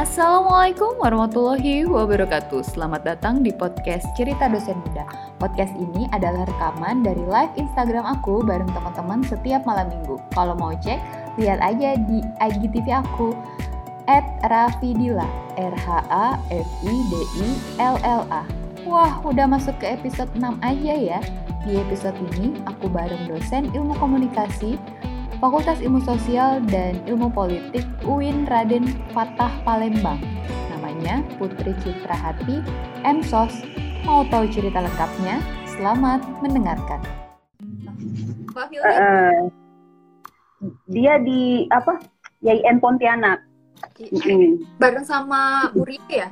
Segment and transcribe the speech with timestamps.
[0.00, 2.64] Assalamualaikum warahmatullahi wabarakatuh.
[2.64, 5.04] Selamat datang di podcast Cerita Dosen Muda.
[5.36, 10.16] Podcast ini adalah rekaman dari live Instagram aku bareng teman-teman setiap malam minggu.
[10.32, 10.96] Kalau mau cek,
[11.36, 13.36] lihat aja di IGTV aku
[14.08, 15.28] at Rafidila
[15.60, 17.12] R H A F I D
[17.44, 17.48] I
[17.84, 18.48] L L A.
[18.88, 21.20] Wah, udah masuk ke episode 6 aja ya.
[21.68, 24.80] Di episode ini aku bareng dosen Ilmu Komunikasi
[25.40, 28.84] Fakultas Ilmu Sosial dan Ilmu Politik UIN Raden
[29.16, 30.20] Fatah Palembang.
[30.68, 32.60] Namanya Putri Citra Hati,
[33.00, 33.64] MSOS.
[34.04, 35.40] Mau tahu cerita lengkapnya?
[35.64, 37.00] Selamat mendengarkan.
[38.84, 39.48] Uh,
[40.92, 41.96] dia di apa?
[42.44, 43.40] YIN Pontianak.
[44.76, 46.28] Bareng sama Uri ya?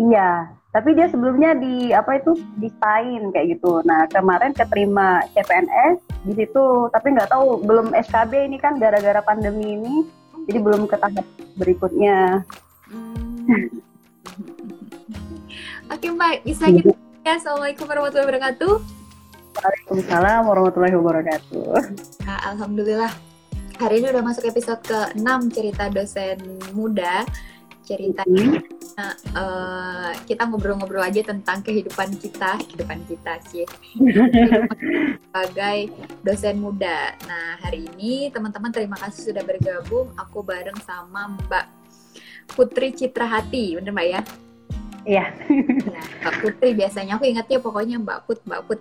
[0.00, 3.78] Iya, tapi dia sebelumnya di apa itu di Spain kayak gitu.
[3.86, 9.78] Nah kemarin keterima CPNS di situ tapi nggak tahu belum SKB ini kan gara-gara pandemi
[9.78, 10.02] ini.
[10.50, 11.22] Jadi belum ke tahap
[11.54, 12.42] berikutnya.
[12.90, 13.70] Hmm.
[15.94, 16.90] oke mbak bisa kita
[17.22, 18.74] ya assalamualaikum warahmatullahi wabarakatuh.
[19.54, 21.72] Waalaikumsalam warahmatullahi wabarakatuh.
[22.26, 23.14] Nah, alhamdulillah.
[23.78, 26.38] Hari ini udah masuk episode ke-6 cerita dosen
[26.74, 27.22] muda
[27.84, 28.56] cerita hmm.
[29.36, 33.68] uh, kita ngobrol-ngobrol aja tentang kehidupan kita kehidupan kita sih
[35.28, 35.92] sebagai
[36.24, 37.12] dosen muda.
[37.28, 40.10] Nah hari ini teman-teman terima kasih sudah bergabung.
[40.16, 41.66] Aku bareng sama Mbak
[42.56, 44.20] Putri Citra Hati, bener Mbak ya?
[45.04, 45.26] Iya.
[45.92, 48.80] Nah, Mbak Putri biasanya aku ingatnya pokoknya Mbak Put, Mbak Put.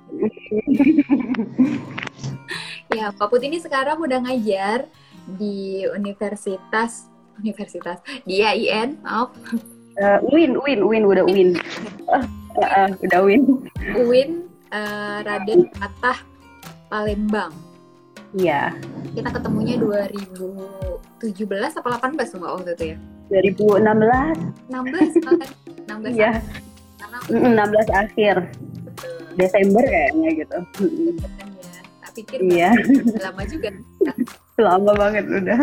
[2.98, 4.88] ya, Mbak Put ini sekarang udah ngajar
[5.28, 8.02] di Universitas universitas.
[8.26, 9.34] Di IAIN maaf.
[9.94, 11.58] Uh, Win Win Win udah Win.
[12.10, 12.26] Uh,
[12.78, 13.42] uh, udah Win.
[14.10, 16.18] Win uh, Raden Patah
[16.90, 17.54] Palembang.
[18.34, 18.74] Iya.
[19.14, 22.98] Kita ketemunya 2017 apa 18 mbak waktu itu ya?
[23.30, 25.38] 2016 16 kan
[26.02, 26.42] 16 iya.
[26.98, 28.36] karena 16 akhir.
[28.90, 29.22] Betul.
[29.38, 30.58] Desember kayaknya gitu.
[31.62, 31.78] Ya.
[32.02, 32.74] tak pikir iya.
[33.22, 33.70] lama juga.
[34.54, 35.58] Lama banget udah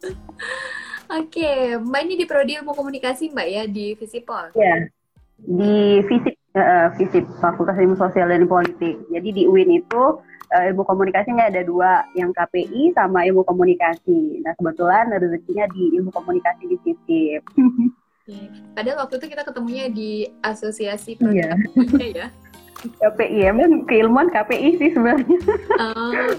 [1.18, 4.54] Oke, Mbak ini di Prodi Ilmu Komunikasi Mbak ya di Visipol?
[4.54, 4.86] Iya,
[5.42, 8.94] di Visip, uh, Visip Fakultas Ilmu Sosial dan Politik.
[9.10, 14.44] Jadi di UIN itu uh, ilmu komunikasinya ada dua, yang KPI sama ilmu komunikasi.
[14.46, 17.42] Nah kebetulan rezekinya di ilmu komunikasi di Visip.
[18.78, 21.58] Padahal waktu itu kita ketemunya di asosiasi iya.
[21.98, 22.26] ya.
[22.80, 25.38] KPI emang keilmuan KPI sih sebenarnya.
[25.76, 26.32] Oh,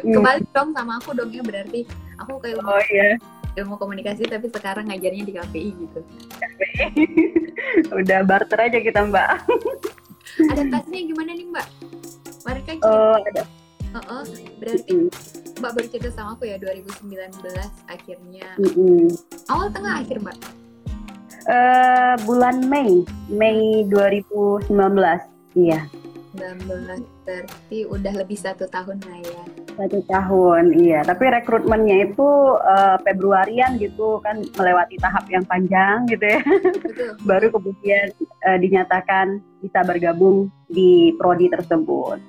[0.00, 1.84] kembali dong sama aku dong ya berarti.
[2.24, 3.20] Aku kayak oh iya.
[3.60, 6.00] ilmu komunikasi tapi sekarang ngajarnya di KPI gitu.
[6.40, 7.04] KPI
[8.00, 9.44] udah barter aja kita mbak.
[10.48, 11.68] Adaptasinya gimana nih mbak?
[12.48, 12.88] Mereka cerita.
[12.88, 13.44] Oh, ada.
[13.96, 14.24] Uh -uh,
[14.60, 15.60] berarti mm -hmm.
[15.60, 17.36] mbak baru cerita sama aku ya 2019
[17.88, 18.48] akhirnya.
[18.60, 19.04] Mm -hmm.
[19.52, 20.36] awal tengah akhir mbak?
[21.46, 23.04] Uh, bulan Mei.
[23.28, 25.80] Mei 2019 iya.
[26.36, 26.68] 19
[27.24, 29.42] berarti udah lebih satu tahun lah ya.
[29.80, 31.00] Satu tahun iya.
[31.00, 32.28] Tapi rekrutmennya itu
[32.60, 36.40] uh, Februarian gitu kan melewati tahap yang panjang gitu ya.
[36.44, 37.10] Betul.
[37.28, 38.12] baru kemudian
[38.44, 42.20] uh, dinyatakan bisa bergabung di prodi tersebut.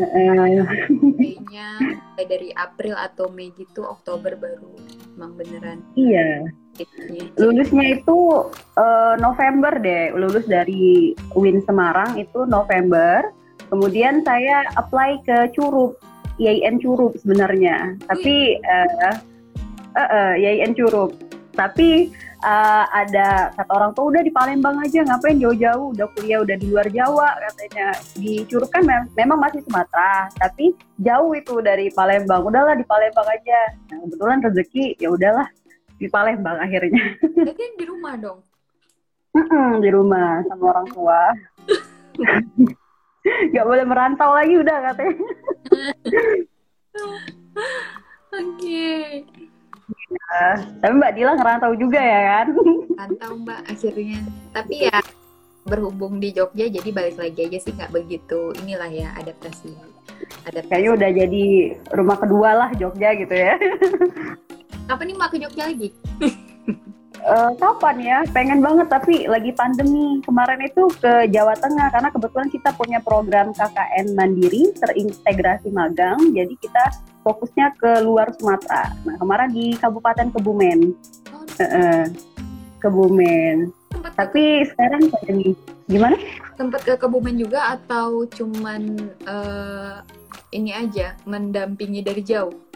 [0.00, 1.68] Kayaknya
[2.24, 4.72] dari April atau Mei gitu Oktober baru
[5.18, 5.84] emang beneran.
[5.98, 6.48] Iya
[7.36, 8.18] lulusnya itu
[8.76, 10.14] uh, November deh.
[10.16, 13.28] Lulus dari Win Semarang itu November.
[13.70, 16.00] Kemudian saya apply ke Curup
[16.40, 17.94] IAIN Curup sebenarnya.
[18.08, 19.14] Tapi uh,
[19.94, 21.14] uh, uh, IAIN Curup.
[21.54, 22.08] Tapi
[22.40, 25.92] uh, ada kata orang tuh udah di Palembang aja ngapain jauh-jauh?
[25.92, 27.92] Udah kuliah udah di luar Jawa katanya.
[28.16, 32.42] Di Curug kan mem memang masih Sumatera tapi jauh itu dari Palembang.
[32.42, 33.60] Udahlah di Palembang aja.
[33.92, 35.46] Nah, kebetulan rezeki ya udahlah
[36.00, 37.04] di Palembang akhirnya
[37.52, 38.40] jadi di rumah dong
[39.36, 41.20] mm -mm, di rumah sama orang tua
[43.52, 45.12] nggak boleh merantau lagi udah katanya
[48.32, 49.28] oke okay.
[50.10, 52.46] Ya, tapi Mbak Dila ngerantau juga ya kan?
[52.98, 54.20] Rantau Mbak akhirnya.
[54.50, 54.98] Tapi ya
[55.66, 59.70] berhubung di Jogja jadi balik lagi aja sih nggak begitu inilah ya adaptasi.
[60.50, 60.70] adaptasi.
[60.70, 61.44] Kayaknya udah jadi
[61.94, 63.54] rumah kedua lah Jogja gitu ya.
[64.90, 65.88] Kapan nih Mbak ke Jogja lagi?
[67.30, 68.18] uh, kapan ya?
[68.34, 70.18] Pengen banget tapi lagi pandemi.
[70.26, 76.18] Kemarin itu ke Jawa Tengah karena kebetulan kita punya program KKN Mandiri terintegrasi magang.
[76.34, 76.90] Jadi kita
[77.22, 78.90] fokusnya ke luar Sumatera.
[79.06, 80.90] Nah kemarin di Kabupaten Kebumen.
[81.38, 81.46] Oh.
[81.62, 82.10] Uh,
[82.82, 83.70] Kebumen.
[83.94, 84.74] Tempat tapi ke...
[84.74, 85.54] sekarang pandemi.
[85.86, 86.18] Gimana?
[86.58, 90.02] Tempat ke Kebumen juga atau cuman uh,
[90.50, 92.69] ini aja mendampingi dari jauh?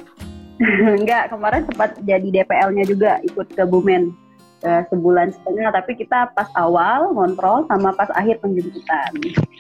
[1.01, 4.15] Enggak, kemarin sempat jadi DPL-nya juga ikut ke Bumen
[4.65, 9.11] uh, sebulan setengah tapi kita pas awal ngontrol sama pas akhir penjemputan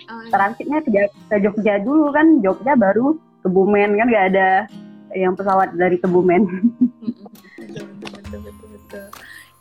[0.08, 0.30] oh, iya.
[0.32, 0.90] transitnya ke,
[1.30, 3.14] ke Jogja dulu kan Jogja baru
[3.44, 4.50] ke Bumen kan nggak ada
[5.14, 6.42] yang pesawat dari Kebumen
[7.60, 9.06] betul, betul, betul, betul.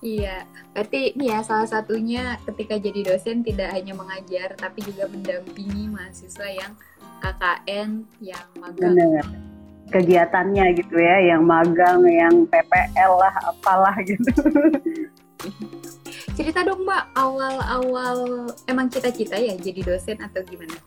[0.03, 0.43] Iya,
[0.75, 6.43] berarti ini ya salah satunya ketika jadi dosen tidak hanya mengajar tapi juga mendampingi mahasiswa
[6.51, 6.75] yang
[7.23, 8.99] KKN, yang magang.
[8.99, 9.52] Bener.
[9.91, 14.29] Kegiatannya gitu ya, yang magang, yang PPL lah, apalah gitu.
[16.33, 20.77] Cerita dong Mbak, awal-awal emang cita-cita ya jadi dosen atau gimana?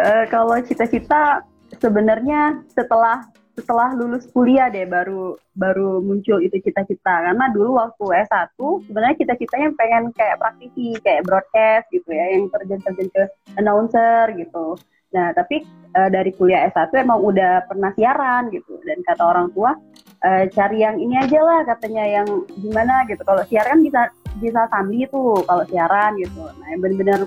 [0.00, 1.44] uh, kalau cita-cita
[1.78, 8.56] sebenarnya setelah setelah lulus kuliah deh baru baru muncul itu cita-cita karena dulu waktu S1
[8.88, 13.22] sebenarnya cita-citanya pengen kayak praktisi kayak broadcast gitu ya yang terjun-terjun ke
[13.60, 14.80] announcer gitu
[15.12, 15.62] nah tapi
[15.96, 18.80] uh, dari kuliah S1 emang udah pernah siaran gitu.
[18.82, 19.76] Dan kata orang tua
[20.24, 22.28] uh, cari yang ini aja lah katanya yang
[22.58, 23.22] gimana gitu.
[23.22, 24.08] Kalau siaran bisa
[24.40, 26.42] bisa sambil tuh kalau siaran gitu.
[26.60, 27.20] Nah yang benar-benar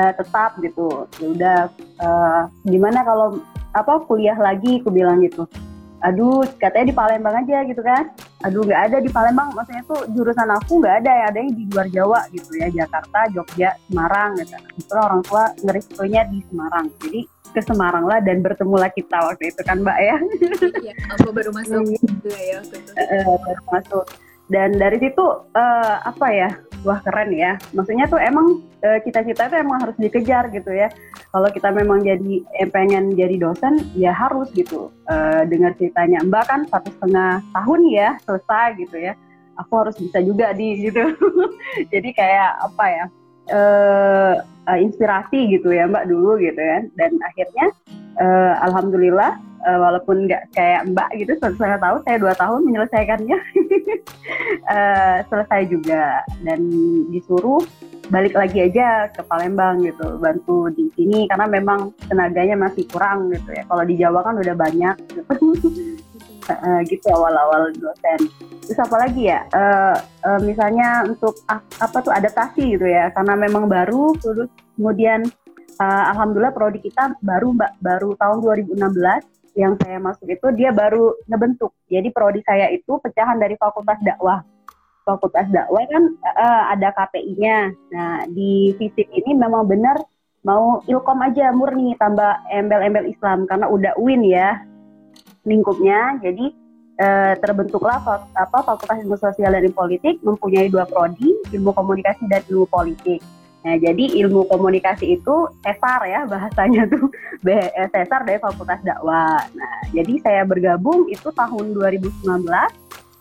[0.00, 1.06] uh, tetap gitu.
[1.20, 1.58] Ya udah
[2.00, 3.40] uh, gimana kalau
[3.76, 5.44] apa kuliah lagi aku bilang gitu
[6.06, 8.14] aduh katanya di Palembang aja gitu kan
[8.46, 11.64] aduh nggak ada di Palembang maksudnya tuh jurusan aku nggak ada ya ada yang di
[11.66, 17.26] luar Jawa gitu ya Jakarta Jogja Semarang gitu itu orang tua ngerestonya di Semarang jadi
[17.56, 20.16] ke Semarang lah dan bertemulah kita waktu itu kan Mbak ya.
[20.84, 22.90] Iya, aku baru masuk gitu ya waktu itu.
[22.92, 24.04] Uh, baru masuk.
[24.52, 25.24] Dan dari situ
[25.56, 26.50] uh, apa ya?
[26.86, 27.58] Wah keren ya.
[27.74, 30.86] Maksudnya tuh emang uh, cita-cita itu emang harus dikejar gitu ya.
[31.34, 34.94] Kalau kita memang jadi eh, pengen jadi dosen ya harus gitu.
[35.10, 39.18] Uh, dengar ceritanya Mbak kan satu setengah tahun ya selesai gitu ya.
[39.66, 41.02] Aku harus bisa juga di gitu.
[41.92, 43.06] jadi kayak apa ya?
[43.52, 44.34] uh,
[44.74, 47.66] inspirasi gitu ya Mbak dulu gitu kan dan akhirnya
[48.18, 53.38] uh, alhamdulillah uh, walaupun nggak kayak Mbak gitu setengah tahun saya dua tahun menyelesaikannya.
[54.70, 56.22] Uh, selesai juga.
[56.46, 56.60] Dan
[57.10, 57.60] disuruh
[58.06, 63.50] balik lagi aja ke Palembang gitu bantu di sini karena memang tenaganya masih kurang gitu
[63.50, 63.66] ya.
[63.66, 64.96] Kalau di Jawa kan udah banyak.
[65.10, 65.32] Gitu
[66.54, 68.30] uh, gitu awal-awal dosen.
[68.66, 69.42] Terus apa lagi ya?
[69.50, 69.96] Uh,
[70.26, 75.26] uh, misalnya untuk uh, apa tuh adaptasi gitu ya, karena memang baru, terus kemudian
[75.80, 81.16] uh, alhamdulillah prodi kita baru mbak baru tahun 2016 yang saya masuk itu dia baru
[81.26, 81.72] ngebentuk.
[81.88, 84.44] Jadi prodi saya itu pecahan dari Fakultas Dakwah.
[85.02, 87.72] Fakultas Dakwah kan uh, ada KPI-nya.
[87.90, 89.96] Nah di fisik ini memang benar
[90.44, 94.62] mau ilkom aja murni tambah embel-embel Islam karena udah UIN ya
[95.42, 96.22] lingkupnya.
[96.22, 96.54] Jadi
[97.02, 97.98] eh, terbentuklah
[98.34, 103.18] apa Fakultas Ilmu Sosial dan Politik mempunyai dua prodi, ilmu komunikasi dan ilmu politik.
[103.66, 107.10] Nah, jadi ilmu komunikasi itu sesar ya bahasanya tuh
[107.90, 109.42] sesar dari Fakultas Dakwah.
[109.58, 112.46] Nah, jadi saya bergabung itu tahun 2019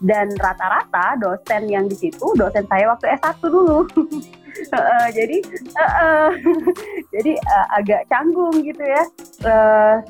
[0.05, 3.89] dan rata-rata dosen yang di situ dosen saya waktu S1 dulu.
[5.17, 5.37] jadi
[7.17, 9.01] jadi uh, agak canggung gitu ya.
[9.45, 10.01] Uh,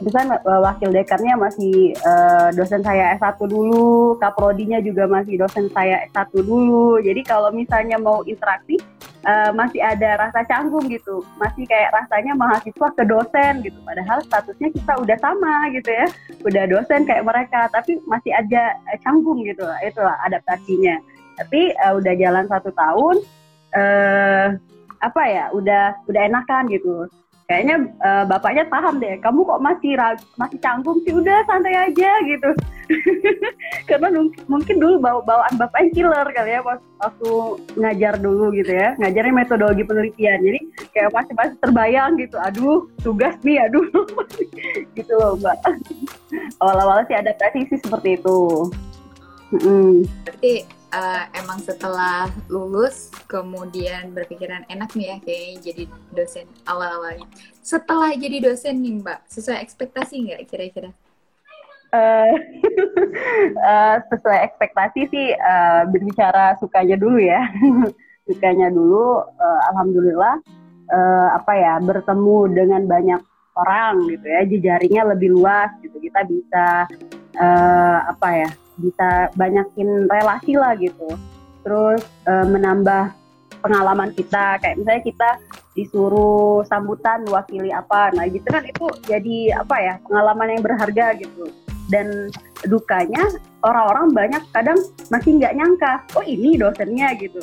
[0.48, 6.32] uh, wakil dekannya masih uh, dosen saya S1 dulu, kaprodinya juga masih dosen saya S1
[6.40, 7.04] dulu.
[7.04, 8.80] Jadi kalau misalnya mau interaksi
[9.28, 13.76] uh, masih ada rasa canggung gitu, masih kayak rasanya mahasiswa ke dosen gitu.
[13.84, 16.08] Padahal statusnya kita udah sama gitu ya,
[16.48, 19.84] udah dosen kayak mereka, tapi masih uh, canggung gitu lah.
[19.84, 20.96] Itulah adaptasinya.
[21.44, 23.16] Tapi uh, udah jalan satu tahun,
[23.76, 24.48] uh,
[25.04, 27.12] apa ya, udah udah enakan gitu
[27.46, 29.94] kayaknya uh, bapaknya paham deh kamu kok masih
[30.38, 31.14] masih canggung sih?
[31.14, 32.50] Udah santai aja gitu.
[33.90, 34.10] Karena
[34.50, 37.30] mungkin dulu bawa bawaan bapaknya killer kali ya pas waktu
[37.78, 38.98] ngajar dulu gitu ya.
[38.98, 40.42] Ngajarnya metodologi penelitian.
[40.42, 40.60] Jadi
[40.94, 43.86] kayak masih masih terbayang gitu aduh tugas nih aduh.
[44.98, 45.58] Gitu loh mbak.
[46.62, 48.70] Awal-awal sih adaptasi sih seperti itu.
[49.54, 50.10] Mm.
[50.26, 57.26] berarti uh, emang setelah lulus kemudian berpikiran enak nih ya kayak jadi dosen awal-awalnya.
[57.66, 60.92] Setelah jadi dosen nih Mbak, sesuai ekspektasi nggak kira-kira?
[61.96, 62.36] Uh,
[63.64, 67.42] uh, sesuai ekspektasi sih uh, berbicara sukanya dulu ya.
[68.28, 70.42] sukanya dulu, uh, alhamdulillah
[70.90, 73.22] uh, apa ya bertemu dengan banyak
[73.56, 75.96] orang gitu ya, jejaringnya lebih luas gitu.
[76.02, 76.90] Kita bisa
[77.38, 81.16] uh, apa ya bisa banyakin relasi lah gitu.
[81.66, 83.14] Terus e, menambah
[83.66, 84.62] pengalaman kita.
[84.62, 85.30] Kayak misalnya kita
[85.74, 88.14] disuruh sambutan wakili apa.
[88.14, 91.50] Nah gitu kan itu jadi apa ya pengalaman yang berharga gitu.
[91.86, 92.34] Dan
[92.66, 93.22] dukanya
[93.62, 94.78] orang-orang banyak kadang
[95.14, 97.42] masih nggak nyangka oh ini dosennya gitu.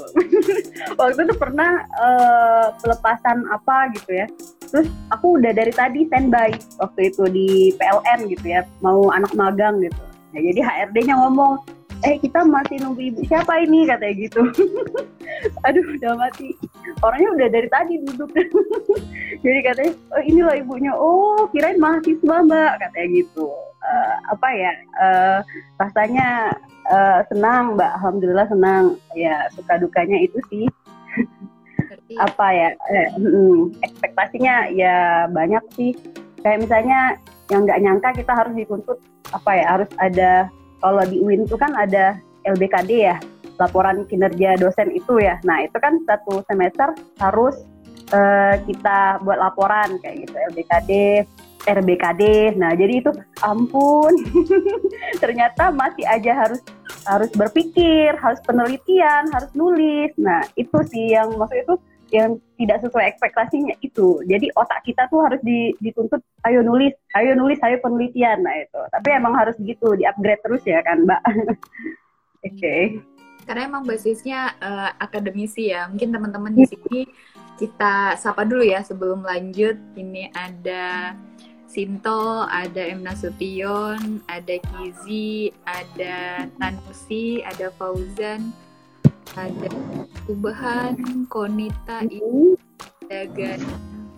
[0.99, 4.27] Waktu itu pernah uh, pelepasan apa gitu ya.
[4.73, 9.85] Terus aku udah dari tadi standby waktu itu di PLN gitu ya mau anak magang
[9.85, 11.61] gitu Nah, jadi HRD-nya ngomong,
[12.03, 14.43] eh kita masih nunggu ibu siapa ini katanya gitu.
[15.67, 16.57] Aduh udah mati.
[17.05, 18.31] Orangnya udah dari tadi duduk.
[19.45, 20.93] jadi katanya, oh ini loh ibunya.
[20.97, 23.47] Oh kirain mahasiswa mbak katanya gitu.
[23.83, 24.73] Uh, apa ya
[25.03, 25.39] uh,
[25.83, 26.55] rasanya
[26.87, 30.71] uh, senang mbak alhamdulillah senang ya suka dukanya itu sih
[32.21, 33.09] apa ya eh,
[33.83, 35.97] ekspektasinya ya banyak sih
[36.45, 37.17] kayak misalnya
[37.51, 38.99] yang nggak nyangka kita harus dituntut
[39.33, 40.33] apa ya harus ada
[40.83, 43.17] kalau di UIN itu kan ada LBKD ya
[43.61, 45.39] laporan kinerja dosen itu ya.
[45.47, 46.91] Nah itu kan satu semester
[47.23, 47.55] harus
[48.11, 50.93] uh, kita buat laporan kayak gitu LBKD
[51.63, 54.11] RBKD nah jadi itu ampun
[55.23, 56.59] ternyata masih aja harus
[57.07, 60.11] harus berpikir harus penelitian harus nulis.
[60.19, 61.75] Nah itu sih yang maksud itu
[62.13, 64.21] yang tidak sesuai ekspektasinya itu.
[64.29, 65.41] Jadi otak kita tuh harus
[65.81, 68.81] dituntut, ayo nulis, ayo nulis, ayo penelitian, nah itu.
[68.93, 71.23] Tapi emang harus gitu, di upgrade terus ya kan, Mbak.
[71.33, 71.49] Oke.
[72.45, 72.83] okay.
[73.43, 75.91] Karena emang basisnya uh, akademisi ya.
[75.91, 77.11] Mungkin teman-teman di sini
[77.59, 79.75] kita sapa dulu ya sebelum lanjut.
[79.99, 81.17] Ini ada
[81.73, 88.53] Sinto, ada M Nasution, ada Kizi, ada Tanusi, ada Fauzan,
[89.35, 89.71] ada
[90.29, 92.59] Tubahan, Konita, Ibu,
[93.11, 93.61] Dagan,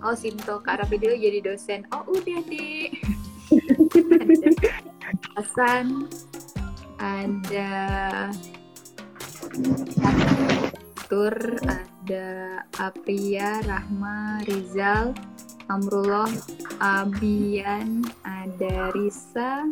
[0.04, 1.86] oh Sinto, Kak Rapi jadi dosen.
[1.94, 2.90] Oh udah deh.
[5.34, 6.08] Hasan,
[6.98, 7.72] ada
[11.06, 12.28] Tur, ada
[12.80, 15.14] Apria, Rahma, Rizal,
[15.70, 16.28] Amrullah,
[16.80, 19.68] Abian, ada Risa,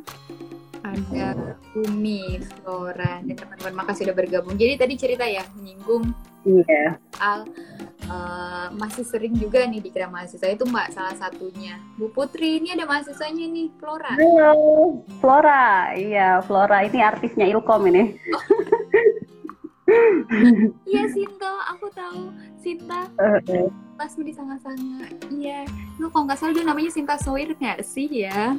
[0.92, 4.54] ada Umi, Flora, dan teman-teman makasih sudah bergabung.
[4.60, 6.12] Jadi tadi cerita ya menyinggung
[6.44, 7.00] yeah.
[7.16, 7.48] Al
[8.10, 11.80] uh, masih sering juga nih dikira mahasiswa itu Mbak salah satunya.
[11.96, 14.12] Bu Putri ini ada mahasiswanya nih Flora.
[14.18, 15.96] Halo, Flora.
[15.96, 18.02] Iya, Flora ini artisnya Ilkom ini.
[18.32, 18.44] Oh.
[20.88, 22.32] Iya Sinta, aku tahu
[22.64, 23.12] Sinta.
[23.20, 23.68] Uh, uh.
[24.02, 25.06] Pas di sanga-sanga.
[25.30, 25.62] Iya,
[26.02, 28.58] lu kalau nggak salah dia namanya Sinta Soir nggak sih ya?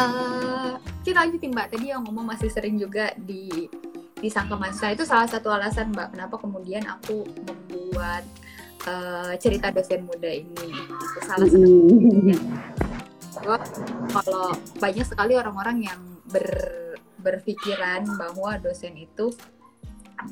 [0.00, 3.68] uh, kita lanjutin mbak tadi yang ngomong masih sering juga di
[4.16, 8.24] disangka mahasiswa itu salah satu alasan mbak kenapa kemudian aku membuat
[8.88, 11.68] uh, cerita dosen muda ini itu salah satu
[14.16, 16.00] kalau banyak sekali orang-orang yang
[16.32, 16.48] ber,
[17.20, 19.36] berpikiran bahwa dosen itu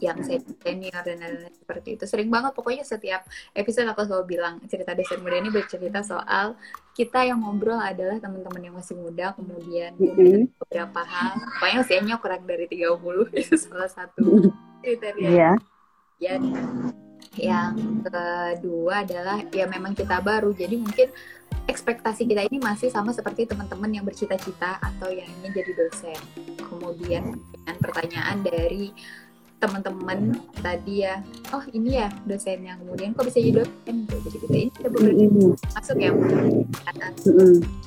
[0.00, 2.04] yang senior dan lain-lain seperti itu.
[2.08, 6.58] Sering banget pokoknya setiap episode aku selalu bilang cerita desain muda ini bercerita soal
[6.94, 10.54] kita yang ngobrol adalah teman-teman yang masih muda kemudian mm-hmm.
[10.62, 11.34] beberapa hal.
[11.58, 12.94] Pokoknya usianya kurang dari 30
[13.42, 15.30] itu salah satu kriteria.
[15.30, 15.56] Yeah.
[16.22, 16.38] ya
[17.34, 21.10] yang kedua adalah ya memang kita baru jadi mungkin
[21.66, 26.20] ekspektasi kita ini masih sama seperti teman-teman yang bercita-cita atau yang ingin jadi dosen.
[26.60, 28.92] Kemudian dengan pertanyaan dari
[29.64, 30.18] teman-teman
[30.60, 31.24] tadi ya.
[31.56, 33.16] Oh ini ya dosennya kemudian.
[33.16, 33.96] Kok bisa jadi dosen?
[34.04, 36.10] Jadi kita ini kita beberapa masuk ya
[36.84, 37.06] karena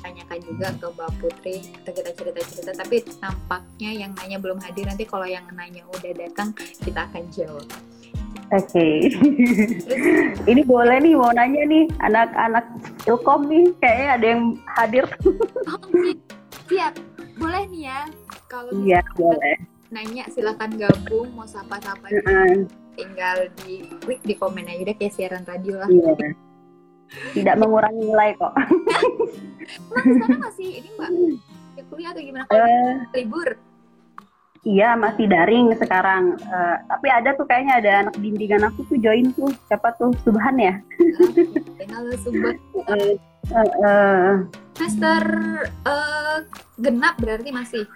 [0.02, 1.56] tanyakan juga ke Mbak Putri
[1.86, 2.72] atau kita cerita-cerita.
[2.74, 4.90] Tapi nampaknya yang nanya belum hadir.
[4.90, 6.50] Nanti kalau yang nanya udah datang
[6.82, 7.68] kita akan jawab.
[8.48, 8.94] Oke, okay.
[10.50, 12.64] ini boleh nih mau nanya nih anak-anak
[13.04, 14.42] Ilkom nih kayaknya ada yang
[14.72, 15.04] hadir.
[15.68, 15.84] oh,
[16.64, 16.96] siap,
[17.36, 18.08] boleh nih ya.
[18.48, 22.68] Kalau iya boleh nanya silahkan gabung mau sapa-sapa uh -uh.
[22.92, 25.88] tinggal di klik di komen aja deh kayak siaran radio lah.
[25.88, 26.34] Iya.
[27.32, 28.52] tidak mengurangi nilai kok.
[29.96, 31.10] Emang sana masih ini mbak
[31.80, 32.44] ya, kuliah atau gimana?
[32.52, 33.48] Uh, libur?
[34.68, 36.36] Iya masih daring sekarang.
[36.36, 39.48] Uh, tapi ada tuh kayaknya ada anak bimbingan aku tuh join tuh.
[39.72, 40.12] Siapa tuh?
[40.20, 40.74] Subhan ya?
[41.88, 42.60] Halo Subhan.
[42.76, 43.16] Uh,
[43.56, 44.32] uh, uh.
[44.76, 45.22] semester
[45.88, 46.44] uh,
[46.76, 47.88] genap berarti masih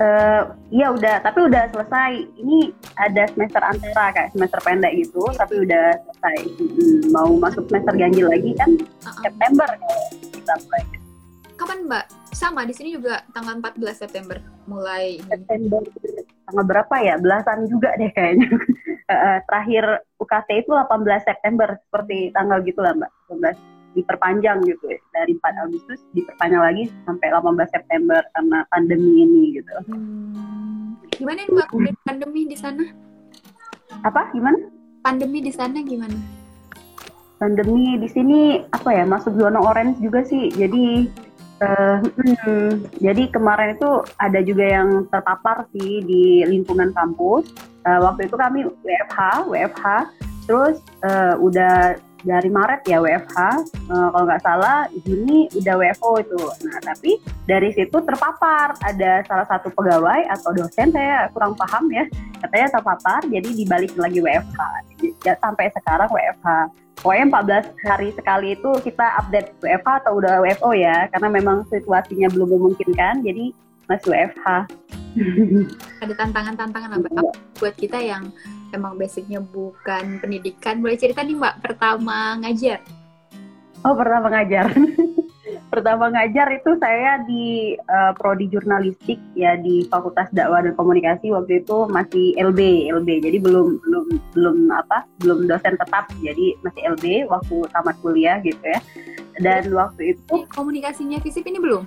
[0.00, 2.24] Uh, iya udah, tapi udah selesai.
[2.40, 6.36] Ini ada semester antara kayak semester pendek gitu, tapi udah selesai.
[6.56, 9.22] Hmm, mau masuk semester ganjil lagi kan uh -uh.
[9.28, 10.82] September kalau kita mulai.
[11.60, 12.04] Kapan Mbak?
[12.32, 15.20] Sama di sini juga tanggal 14 September mulai.
[15.28, 15.84] September
[16.48, 17.14] tanggal berapa ya?
[17.20, 18.48] Belasan juga deh kayaknya.
[19.12, 19.84] uh, terakhir
[20.16, 23.12] UKT itu 18 September seperti tanggal gitu lah Mbak.
[23.36, 29.42] 18 diperpanjang gitu ya dari 4 Agustus diperpanjang lagi sampai 18 September karena pandemi ini
[29.58, 29.72] gitu.
[29.90, 30.94] Hmm.
[31.10, 31.68] Gimana nih Mbak
[32.06, 32.84] pandemi di sana?
[34.06, 34.30] Apa?
[34.32, 34.58] Gimana?
[35.04, 36.16] Pandemi di sana gimana?
[37.40, 40.52] Pandemi di sini apa ya masuk zona orange juga sih.
[40.52, 41.08] Jadi
[41.64, 47.48] uh, hmm, jadi kemarin itu ada juga yang terpapar sih di lingkungan kampus.
[47.88, 49.86] Uh, waktu itu kami WFH, WFH,
[50.44, 53.38] terus uh, udah dari Maret ya WFH
[53.88, 56.42] uh, kalau nggak salah Juni udah WFO itu.
[56.68, 58.76] Nah tapi dari situ terpapar.
[58.80, 62.04] Ada salah satu pegawai atau dosen saya kurang paham ya
[62.40, 64.60] katanya terpapar jadi dibalik lagi WFH
[65.22, 66.48] ya, sampai sekarang WFH
[67.00, 67.24] pokoknya
[67.72, 72.48] 14 hari sekali itu kita update WFH atau udah WFO ya karena memang situasinya belum
[72.56, 73.52] memungkinkan jadi
[73.88, 74.46] masih WFH
[76.02, 77.32] ada tantangan-tantangan apa iya.
[77.58, 78.30] buat kita yang
[78.70, 82.80] emang basicnya bukan pendidikan boleh cerita nih mbak pertama ngajar?
[83.80, 84.70] Oh pertama ngajar.
[85.70, 91.62] Pertama ngajar itu saya di uh, prodi jurnalistik ya di Fakultas Dakwah dan Komunikasi waktu
[91.62, 96.10] itu masih LB LB jadi belum belum belum apa belum dosen tetap.
[96.22, 98.82] Jadi masih LB waktu tamat kuliah gitu ya.
[99.38, 101.86] Dan waktu itu komunikasinya fisip ini belum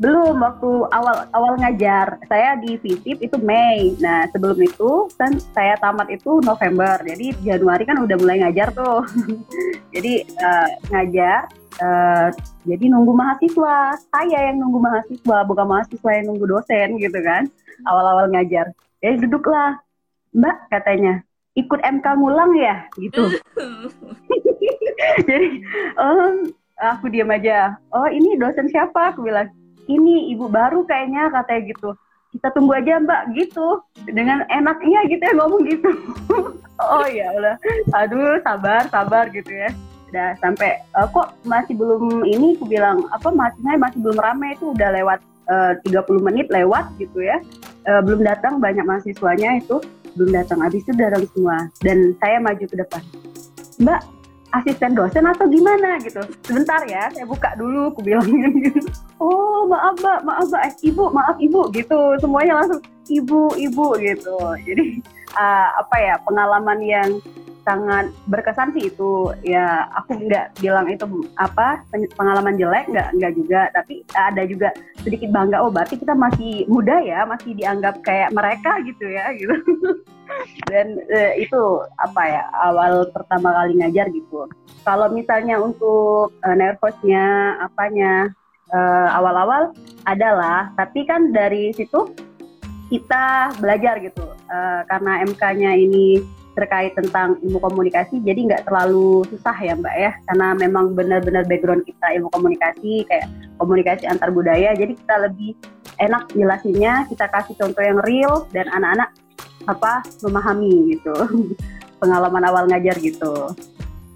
[0.00, 2.16] belum waktu awal awal ngajar.
[2.24, 3.92] Saya di FISIP itu Mei.
[4.00, 6.96] Nah sebelum itu kan saya tamat itu November.
[7.04, 9.04] Jadi Januari kan udah mulai ngajar tuh.
[9.94, 11.52] Jadi uh, ngajar
[11.84, 12.28] uh,
[12.64, 14.00] jadi nunggu mahasiswa.
[14.08, 17.48] Saya yang nunggu mahasiswa bukan mahasiswa yang nunggu dosen gitu kan.
[17.84, 18.72] Awal-awal ngajar.
[19.04, 19.76] Jadi duduklah.
[20.30, 21.26] Mbak katanya
[21.58, 22.88] ikut MK ngulang ya?
[22.96, 23.36] Gitu.
[25.28, 25.48] Jadi
[26.00, 26.48] oh
[26.80, 27.76] aku diam aja.
[27.92, 29.12] Oh ini dosen siapa?
[29.12, 29.52] Aku bilang
[29.96, 31.90] ini ibu baru kayaknya katanya gitu.
[32.30, 33.82] Kita tunggu aja mbak gitu.
[34.06, 35.90] Dengan enaknya gitu ya ngomong gitu.
[36.80, 37.60] Oh ya udah
[37.92, 39.68] aduh sabar sabar gitu ya.
[40.08, 44.72] Udah sampai uh, kok masih belum ini aku bilang apa masihnya masih belum ramai itu
[44.72, 45.20] udah lewat
[45.52, 47.36] eh, uh, 30 menit lewat gitu ya.
[47.84, 49.76] Uh, belum datang banyak mahasiswanya itu.
[50.16, 51.68] Belum datang habis itu datang semua.
[51.84, 53.02] Dan saya maju ke depan.
[53.76, 54.00] Mbak
[54.50, 56.20] asisten dosen atau gimana gitu.
[56.42, 58.86] Sebentar ya saya buka dulu aku bilangin gitu.
[59.22, 60.62] Oh maaf mbak maaf mbak.
[60.66, 62.00] Eh, ibu maaf ibu gitu.
[62.18, 64.36] Semuanya langsung ibu ibu gitu.
[64.66, 65.02] Jadi
[65.34, 67.08] uh, apa ya pengalaman yang
[67.66, 69.32] sangat berkesan sih itu.
[69.44, 71.04] Ya aku nggak bilang itu
[71.36, 71.84] apa
[72.18, 73.60] pengalaman jelek nggak nggak juga.
[73.74, 74.68] Tapi ada juga
[75.00, 79.54] sedikit bangga oh berarti kita masih muda ya masih dianggap kayak mereka gitu ya gitu.
[80.70, 81.62] Dan uh, itu
[81.98, 84.46] apa ya awal pertama kali ngajar gitu.
[84.86, 88.30] Kalau misalnya untuk uh, nervousnya apanya
[88.72, 89.74] uh, awal-awal
[90.06, 90.70] adalah.
[90.78, 92.10] Tapi kan dari situ
[92.90, 94.26] kita belajar gitu.
[94.50, 96.22] Uh, karena MK-nya ini
[96.60, 100.12] terkait tentang ilmu komunikasi jadi nggak terlalu susah ya mbak ya.
[100.28, 105.56] Karena memang benar-benar background kita ilmu komunikasi kayak komunikasi antar budaya jadi kita lebih
[105.96, 109.08] enak jelasinnya kita kasih contoh yang real dan anak-anak
[109.64, 111.16] apa memahami gitu.
[112.00, 113.56] Pengalaman awal ngajar gitu.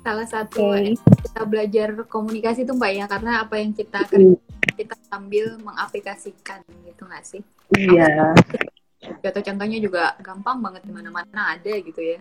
[0.04, 1.00] Salah satu okay.
[1.24, 4.37] kita belajar komunikasi itu mbak ya karena apa yang kita kerja
[4.74, 7.40] kita sambil mengaplikasikan gitu nggak sih?
[7.72, 8.37] Iya
[9.05, 12.19] contoh contohnya juga gampang banget di mana-mana ada gitu ya.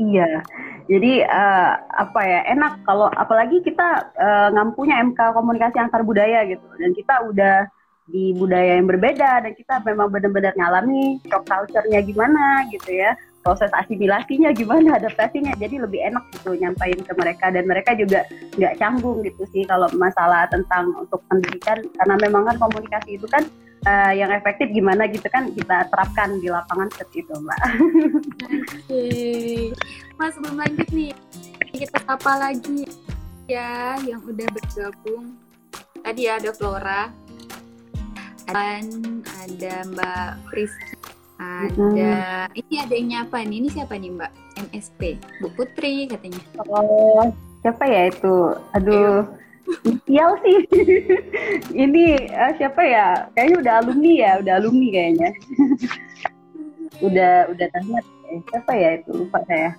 [0.00, 0.40] Iya,
[0.88, 6.64] jadi uh, apa ya enak kalau apalagi kita uh, ngampunya MK komunikasi antar budaya gitu.
[6.80, 7.68] Dan kita udah
[8.08, 13.12] di budaya yang berbeda dan kita memang benar-benar ngalami shock culture-nya gimana gitu ya.
[13.44, 15.52] Proses asimilasinya gimana adaptasinya.
[15.60, 17.52] Jadi lebih enak gitu nyampain ke mereka.
[17.52, 18.24] Dan mereka juga
[18.56, 21.76] nggak canggung gitu sih kalau masalah tentang untuk pendidikan.
[22.00, 23.44] Karena memang kan komunikasi itu kan
[23.86, 27.60] uh, yang efektif gimana gitu kan kita terapkan di lapangan seperti itu mbak.
[28.64, 29.04] Oke,
[30.16, 31.12] mas sebelum lanjut nih
[31.70, 32.88] kita apa lagi
[33.46, 35.34] ya yang udah bergabung
[36.02, 37.12] tadi ada Flora
[38.50, 38.82] dan
[39.46, 40.94] ada Mbak Friski,
[41.38, 41.70] ada
[42.50, 42.58] hmm.
[42.58, 43.56] ini ada yang nyapa nih.
[43.62, 44.32] Ini siapa nih Mbak?
[44.70, 45.00] MSP,
[45.38, 46.42] Bu Putri katanya.
[46.66, 47.30] Oh,
[47.62, 48.58] siapa ya itu?
[48.74, 49.22] Aduh.
[49.86, 50.58] Inisial sih.
[51.86, 52.04] ini
[52.34, 53.30] uh, siapa ya?
[53.34, 55.30] Kayaknya udah alumni ya, udah alumni kayaknya.
[57.06, 58.04] udah udah tamat.
[58.30, 59.10] Eh, siapa ya itu?
[59.14, 59.70] Lupa saya.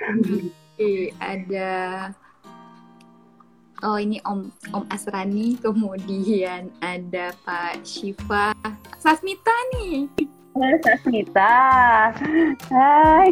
[0.00, 1.70] Oke, ada
[3.80, 8.52] Oh ini Om Om Asrani, kemudian ada Pak Shiva,
[9.00, 10.04] Sasmita nih.
[10.52, 11.56] Halo Sasmita,
[12.68, 13.30] hai.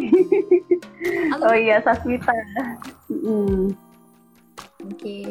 [1.29, 1.43] Halo.
[1.45, 2.33] Oh iya Sasmita.
[3.13, 3.88] Mm.
[4.79, 5.25] Oke, okay.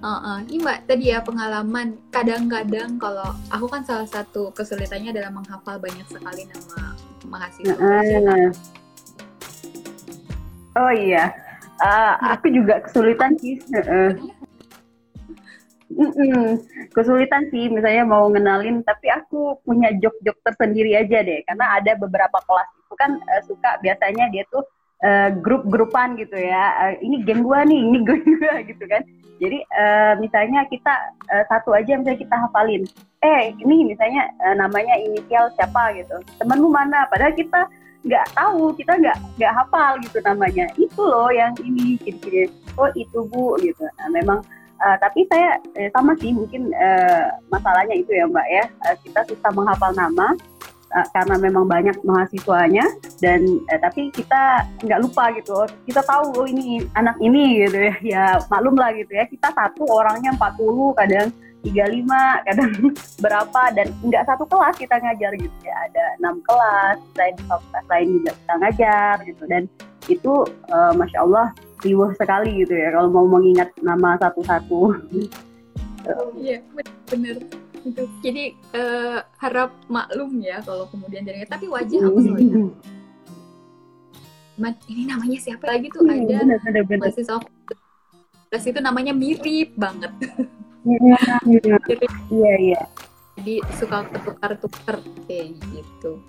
[0.00, 0.38] uh, uh.
[0.48, 2.00] ini Mbak tadi ya pengalaman.
[2.08, 6.96] Kadang-kadang kalau aku kan salah satu kesulitannya adalah menghafal banyak sekali nama
[7.28, 7.76] mahasiswa.
[7.76, 8.48] Uh,
[10.80, 11.36] oh iya,
[11.84, 13.60] uh, aku juga kesulitan sih.
[13.76, 14.16] Uh,
[15.94, 16.64] Mm-mm.
[16.96, 22.34] kesulitan sih misalnya mau ngenalin tapi aku punya jok-jok tersendiri aja deh karena ada beberapa
[22.40, 24.64] kelas itu kan uh, suka biasanya dia tuh
[25.04, 26.72] uh, grup-grupan gitu ya.
[26.80, 29.04] Uh, ini geng gua nih ini gue juga gitu kan.
[29.38, 30.94] Jadi uh, misalnya kita
[31.28, 32.82] uh, satu aja misalnya kita hafalin.
[33.20, 36.16] Eh ini misalnya uh, namanya inisial siapa gitu.
[36.40, 37.04] Temanmu mana?
[37.12, 37.68] Padahal kita
[38.04, 40.66] nggak tahu kita nggak nggak hafal gitu namanya.
[40.80, 43.84] Itu loh yang ini gitu oh itu bu gitu.
[44.00, 44.38] Nah memang
[44.82, 48.64] uh, tapi saya eh, sama sih mungkin uh, masalahnya itu ya mbak ya.
[48.86, 50.34] Uh, kita susah menghafal nama
[50.94, 52.86] uh, karena memang banyak mahasiswanya
[53.18, 57.94] dan uh, tapi kita nggak lupa gitu kita tahu oh ini anak ini gitu ya
[58.00, 61.28] ya maklum lah gitu ya kita satu orangnya 40 kadang
[61.64, 62.72] 35 kadang
[63.24, 68.08] berapa dan nggak satu kelas kita ngajar gitu ya ada enam kelas di fakultas lain
[68.20, 69.62] juga kita ngajar gitu dan
[70.04, 70.32] itu
[70.68, 71.46] uh, masya Allah
[71.80, 74.96] riuh sekali gitu ya kalau mau mengingat nama satu-satu.
[76.36, 76.60] Iya
[77.08, 82.72] benar itu jadi uh, harap maklum ya kalau kemudian dari tapi wajah aku selalu
[84.88, 86.98] ini namanya siapa lagi tuh iya, ada bener, bener, bener.
[87.10, 87.42] mahasiswa
[88.54, 90.14] itu namanya mirip banget
[90.84, 91.16] Iya,
[92.28, 92.54] iya.
[92.60, 92.82] iya.
[93.40, 96.20] Jadi suka tukar-tukar kayak gitu.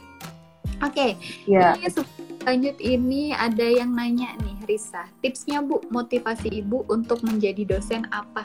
[0.83, 1.11] Oke, okay.
[1.47, 1.75] yeah.
[1.79, 1.87] ini
[2.43, 5.07] lanjut ini ada yang nanya nih, Risa.
[5.23, 8.43] Tipsnya Bu, motivasi Ibu untuk menjadi dosen apa?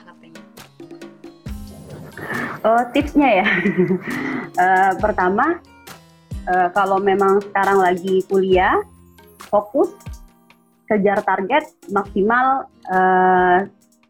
[2.61, 3.49] Oh, tipsnya ya.
[4.61, 5.61] uh, pertama,
[6.45, 8.77] uh, kalau memang sekarang lagi kuliah,
[9.49, 9.93] fokus,
[10.91, 13.59] kejar target maksimal uh,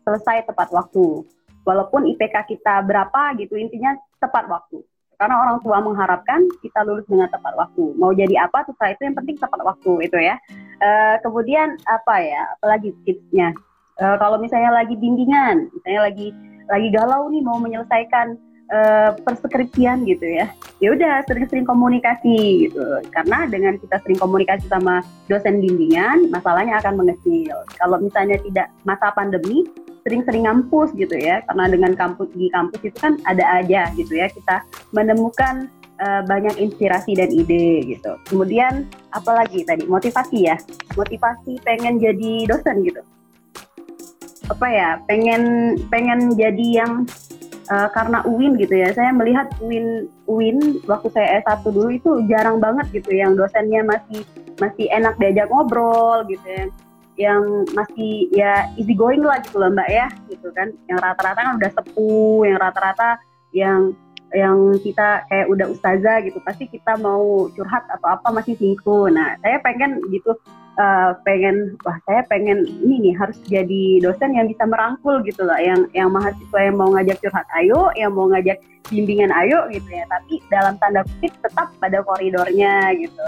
[0.03, 1.23] selesai tepat waktu.
[1.63, 4.81] Walaupun IPK kita berapa gitu intinya tepat waktu.
[5.21, 7.93] Karena orang tua mengharapkan kita lulus dengan tepat waktu.
[8.01, 10.41] Mau jadi apa setelah itu yang penting tepat waktu itu ya.
[10.81, 13.53] Uh, kemudian apa ya apalagi tipsnya?
[14.01, 16.33] Uh, kalau misalnya lagi bimbingan misalnya lagi
[16.71, 18.39] lagi galau nih mau menyelesaikan
[18.71, 20.47] uh, perskripsian gitu ya.
[20.79, 22.83] Ya udah sering-sering komunikasi gitu.
[23.13, 27.59] Karena dengan kita sering komunikasi sama dosen bimbingan masalahnya akan mengecil.
[27.77, 29.67] Kalau misalnya tidak masa pandemi
[30.07, 31.43] sering-sering ngampus gitu ya.
[31.51, 34.31] Karena dengan kampus di kampus itu kan ada aja gitu ya.
[34.31, 35.69] Kita menemukan
[36.01, 38.17] uh, banyak inspirasi dan ide gitu.
[38.31, 39.85] Kemudian apalagi tadi?
[39.85, 40.57] Motivasi ya.
[40.95, 43.03] Motivasi pengen jadi dosen gitu
[44.51, 47.07] apa ya pengen pengen jadi yang
[47.71, 48.91] uh, karena UIN gitu ya.
[48.93, 54.27] Saya melihat UIN UIN waktu saya S1 dulu itu jarang banget gitu yang dosennya masih
[54.59, 56.67] masih enak diajak ngobrol gitu ya.
[57.21, 57.43] Yang
[57.77, 60.75] masih ya easy going lah gitu loh mbak ya gitu kan.
[60.91, 63.09] Yang rata-rata kan udah sepuh yang rata-rata
[63.55, 63.81] yang
[64.31, 66.39] yang kita kayak udah ustazah gitu.
[66.43, 70.35] Pasti kita mau curhat atau apa masih singku nah saya pengen gitu
[70.79, 75.59] uh, pengen wah saya pengen ini nih harus jadi dosen yang bisa merangkul gitu loh
[75.59, 80.05] yang yang mahasiswa yang mau ngajak curhat ayo yang mau ngajak bimbingan ayo gitu ya.
[80.11, 83.23] Tapi dalam tanda kutip tetap pada koridornya gitu.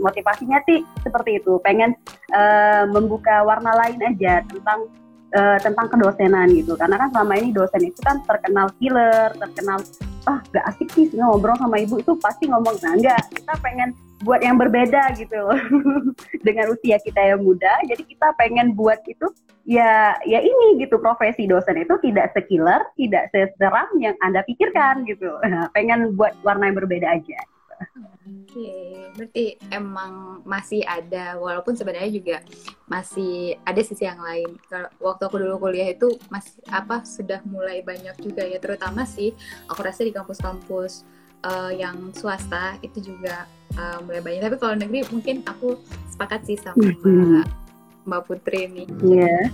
[0.00, 1.92] Motivasinya sih seperti itu pengen
[2.32, 4.88] uh, membuka warna lain aja tentang
[5.36, 6.74] uh, tentang kedosenan gitu.
[6.80, 9.78] Karena kan selama ini dosen itu kan terkenal killer terkenal
[10.26, 12.74] ah gak asik sih ngobrol sama ibu itu pasti ngomong.
[12.82, 13.92] Nah enggak kita pengen
[14.24, 15.42] buat yang berbeda gitu
[16.46, 19.28] dengan usia kita yang muda jadi kita pengen buat itu
[19.68, 25.36] ya ya ini gitu profesi dosen itu tidak sekiller tidak seseram yang anda pikirkan gitu
[25.76, 27.40] pengen buat warna yang berbeda aja
[28.26, 29.12] Oke, okay.
[29.14, 32.36] berarti emang masih ada, walaupun sebenarnya juga
[32.88, 34.56] masih ada sisi yang lain.
[34.98, 39.36] Waktu aku dulu kuliah itu masih apa sudah mulai banyak juga ya, terutama sih
[39.68, 41.04] aku rasa di kampus-kampus
[41.44, 43.44] uh, yang swasta itu juga
[43.76, 44.40] uh, mulai banyak.
[44.46, 45.76] Tapi kalau negeri mungkin aku
[46.08, 47.46] sepakat sih sama Mbak,
[48.08, 48.86] Mbak Putri nih.
[49.02, 49.24] Iya.
[49.26, 49.44] Yeah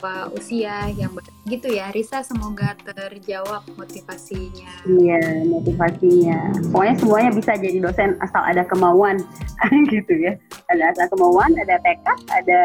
[0.00, 1.12] apa usia yang
[1.44, 8.64] gitu ya Risa semoga terjawab motivasinya iya motivasinya pokoknya semuanya bisa jadi dosen asal ada
[8.64, 9.20] kemauan
[9.92, 10.40] gitu ya
[10.72, 12.60] ada asal kemauan ada tekad ada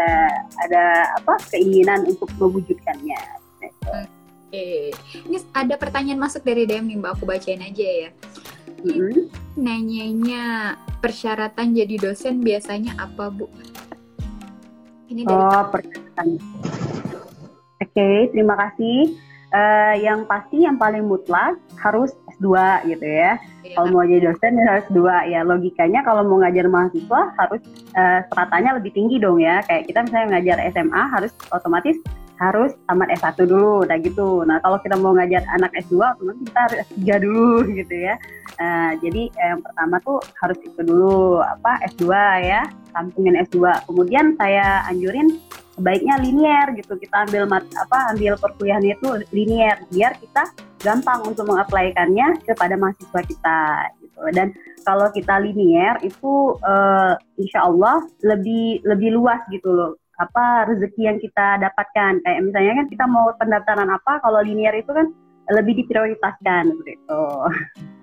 [0.63, 0.84] ada
[1.20, 3.20] apa keinginan untuk mewujudkannya
[3.60, 3.91] gitu.
[4.46, 4.68] Oke
[5.26, 8.10] ini ada pertanyaan masuk dari DM nih mbak aku bacain aja ya
[8.86, 9.30] mm-hmm.
[9.58, 13.50] nanyanya persyaratan jadi dosen biasanya apa bu
[15.10, 16.28] ini dari oh persyaratan
[17.76, 19.20] Oke, okay, terima kasih.
[19.56, 22.56] Uh, yang pasti yang paling mutlak harus S2
[22.92, 23.40] gitu ya.
[23.64, 27.64] Iya, kalau mau jadi dosen ya harus dua ya logikanya kalau mau ngajar mahasiswa harus
[27.96, 29.64] uh, stratanya lebih tinggi dong ya.
[29.64, 31.96] Kayak kita misalnya ngajar SMA harus otomatis
[32.36, 34.43] harus tamat S1 dulu, udah gitu.
[34.43, 38.15] Nah kalau kita mau ngajar anak S2, otomatis kita harus S3 dulu gitu ya.
[38.56, 42.08] Uh, jadi yang pertama tuh harus itu dulu apa S2
[42.43, 42.62] ya,
[42.95, 43.88] sampingin S2.
[43.88, 45.39] Kemudian saya anjurin
[45.76, 50.48] sebaiknya linier gitu kita ambil mat, apa ambil perkuliahan itu linier biar kita
[50.80, 53.60] gampang untuk mengaplikannya kepada mahasiswa kita
[54.00, 54.56] gitu dan
[54.88, 61.17] kalau kita linier itu uh, insya Allah lebih lebih luas gitu loh apa rezeki yang
[61.19, 65.12] kita dapatkan kayak misalnya kan kita mau pendaftaran apa kalau linier itu kan
[65.51, 67.23] lebih diprioritaskan gitu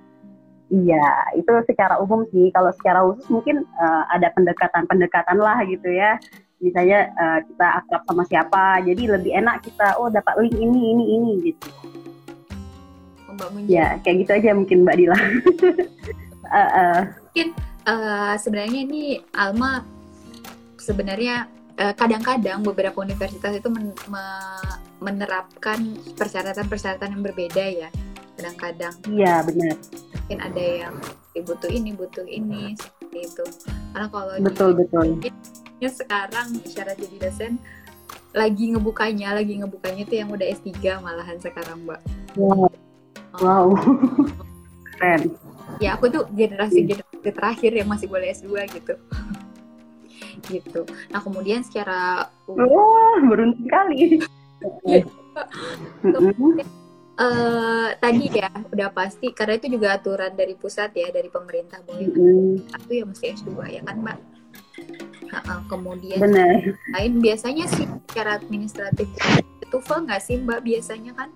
[0.72, 2.48] Iya, itu secara umum sih.
[2.48, 6.16] Kalau secara khusus mungkin uh, ada pendekatan-pendekatan lah gitu ya.
[6.64, 11.05] Misalnya uh, kita akrab sama siapa, jadi lebih enak kita oh dapat link ini ini
[11.20, 11.68] ini gitu.
[13.37, 15.12] Mbak Ya, kayak gitu aja mungkin Mbak Dila.
[15.12, 16.98] uh, uh.
[17.20, 17.48] Mungkin
[17.85, 19.85] uh, sebenarnya ini Alma
[20.81, 21.53] sebenarnya
[21.90, 24.25] kadang-kadang uh, beberapa universitas itu men me
[25.03, 27.88] menerapkan persyaratan-persyaratan yang berbeda ya.
[28.38, 28.95] Kadang-kadang.
[29.11, 29.77] Iya, benar.
[30.23, 30.95] Mungkin ada yang
[31.42, 33.45] butuh ini, butuh ini, seperti itu.
[33.90, 35.07] Karena kalau betul di, betul.
[35.83, 37.59] Ya sekarang syarat jadi dosen
[38.33, 40.73] lagi ngebukanya, lagi ngebukanya itu yang udah S3
[41.05, 42.01] malahan sekarang, Mbak.
[42.40, 42.71] Wow.
[43.40, 43.66] Wow.
[44.97, 45.37] Keren.
[45.81, 48.95] Ya, aku tuh generasi generasi terakhir yang masih boleh S2 gitu.
[50.47, 50.87] Gitu.
[51.12, 54.21] Nah, kemudian secara Wah, oh, beruntung kali.
[56.03, 56.68] kemudian,
[57.18, 62.07] uh, tadi ya udah pasti karena itu juga aturan dari pusat ya dari pemerintah bahwa
[62.07, 62.71] mm.
[62.71, 64.18] satu ya mesti S2 ya kan Mbak.
[65.33, 66.77] Nah, kemudian Benar.
[66.92, 69.09] lain biasanya sih secara administratif
[69.73, 71.29] TOEFL nggak sih Mbak biasanya kan?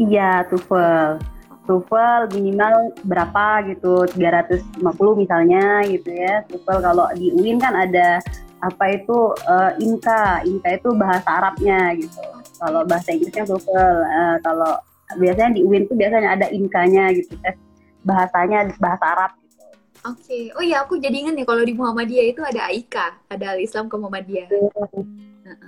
[0.00, 1.37] Iya, TOEFL.
[1.68, 4.80] TOEFL minimal berapa gitu, 350
[5.20, 6.40] misalnya gitu ya.
[6.48, 8.24] TOEFL kalau di UIN kan ada
[8.64, 12.24] apa itu uh, INKA, INKA itu bahasa Arabnya gitu.
[12.58, 14.72] Kalau bahasa Inggrisnya TOEFL, uh, kalau
[15.20, 17.54] biasanya di UIN tuh biasanya ada INKA-nya gitu, tes
[18.02, 19.62] bahasanya bahasa Arab gitu.
[20.08, 20.42] Oke, okay.
[20.56, 23.92] oh iya aku jadi ingat nih kalau di Muhammadiyah itu ada AIKA, ada Al Islam
[23.92, 24.48] ke Muhammadiyah.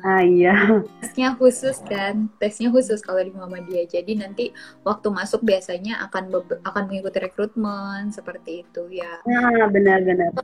[0.04, 0.82] Ah iya.
[1.00, 3.86] Tesnya khusus kan, tesnya khusus kalau di Muhammadiyah.
[3.88, 4.44] Jadi nanti
[4.84, 6.32] waktu masuk biasanya akan
[6.64, 9.20] akan mengikuti rekrutmen seperti itu ya.
[9.24, 10.34] Nah benar-benar.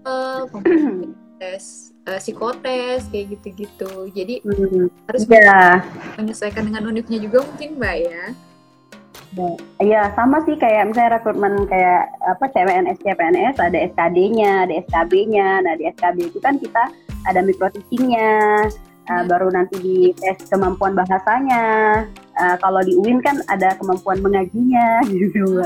[1.36, 4.08] Tes uh, psikotes kayak gitu-gitu.
[4.12, 4.88] Jadi hmm.
[5.08, 5.84] harus ya.
[6.16, 8.22] menyesuaikan dengan univnya juga mungkin mbak ya.
[9.82, 15.48] Iya sama sih kayak misalnya rekrutmen kayak apa CPNS CPNS ada SKD-nya, ada SKB-nya.
[15.60, 16.88] Nah di SKB itu kan kita
[17.26, 18.70] ada micro teaching-nya,
[19.10, 22.04] uh, baru nanti di tes kemampuan bahasanya.
[22.36, 25.64] Uh, kalau di UIN kan ada kemampuan mengajinya gitu.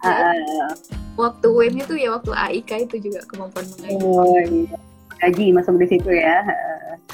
[0.00, 0.70] uh,
[1.20, 4.00] waktu UIN itu ya waktu AIK itu juga kemampuan mengaji.
[4.00, 4.76] Oh iya.
[5.20, 6.40] Mengaji masuk di situ ya.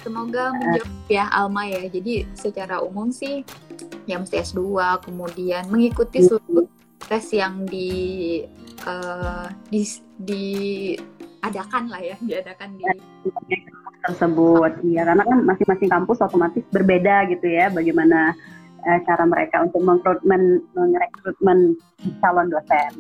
[0.06, 1.82] Semoga menjawab ya Alma ya.
[1.90, 3.42] Jadi secara umum sih
[4.06, 4.62] ya mesti S2
[5.02, 6.70] kemudian mengikuti seluruh
[7.06, 8.42] tes yang di
[8.86, 9.82] uh, di
[10.16, 10.44] di
[11.42, 12.84] adakan lah ya diadakan di
[14.06, 14.72] tersebut.
[14.86, 18.32] Iya, karena kan masing-masing kampus otomatis berbeda gitu ya, bagaimana
[18.86, 21.74] uh, cara mereka untuk mengrekrutmen merekrutmen
[22.22, 22.92] calon dosen.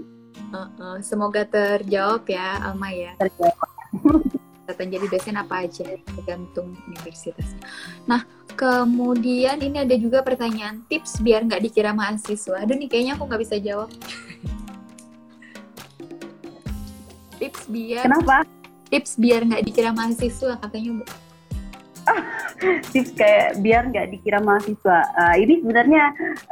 [0.50, 3.14] Uh, uh, semoga terjawab ya, Alma ya.
[3.18, 3.70] Terjawab.
[4.66, 7.62] Datang jadi dosen apa aja, tergantung universitasnya.
[8.10, 8.26] Nah,
[8.58, 12.66] kemudian ini ada juga pertanyaan tips biar nggak dikira mahasiswa.
[12.66, 13.94] Aduh nih kayaknya aku nggak bisa jawab.
[17.38, 18.42] tips biar Kenapa?
[18.88, 21.04] Tips biar nggak dikira mahasiswa katanya bu.
[22.94, 24.98] Tips kayak biar nggak dikira mahasiswa.
[25.18, 26.04] Uh, ini sebenarnya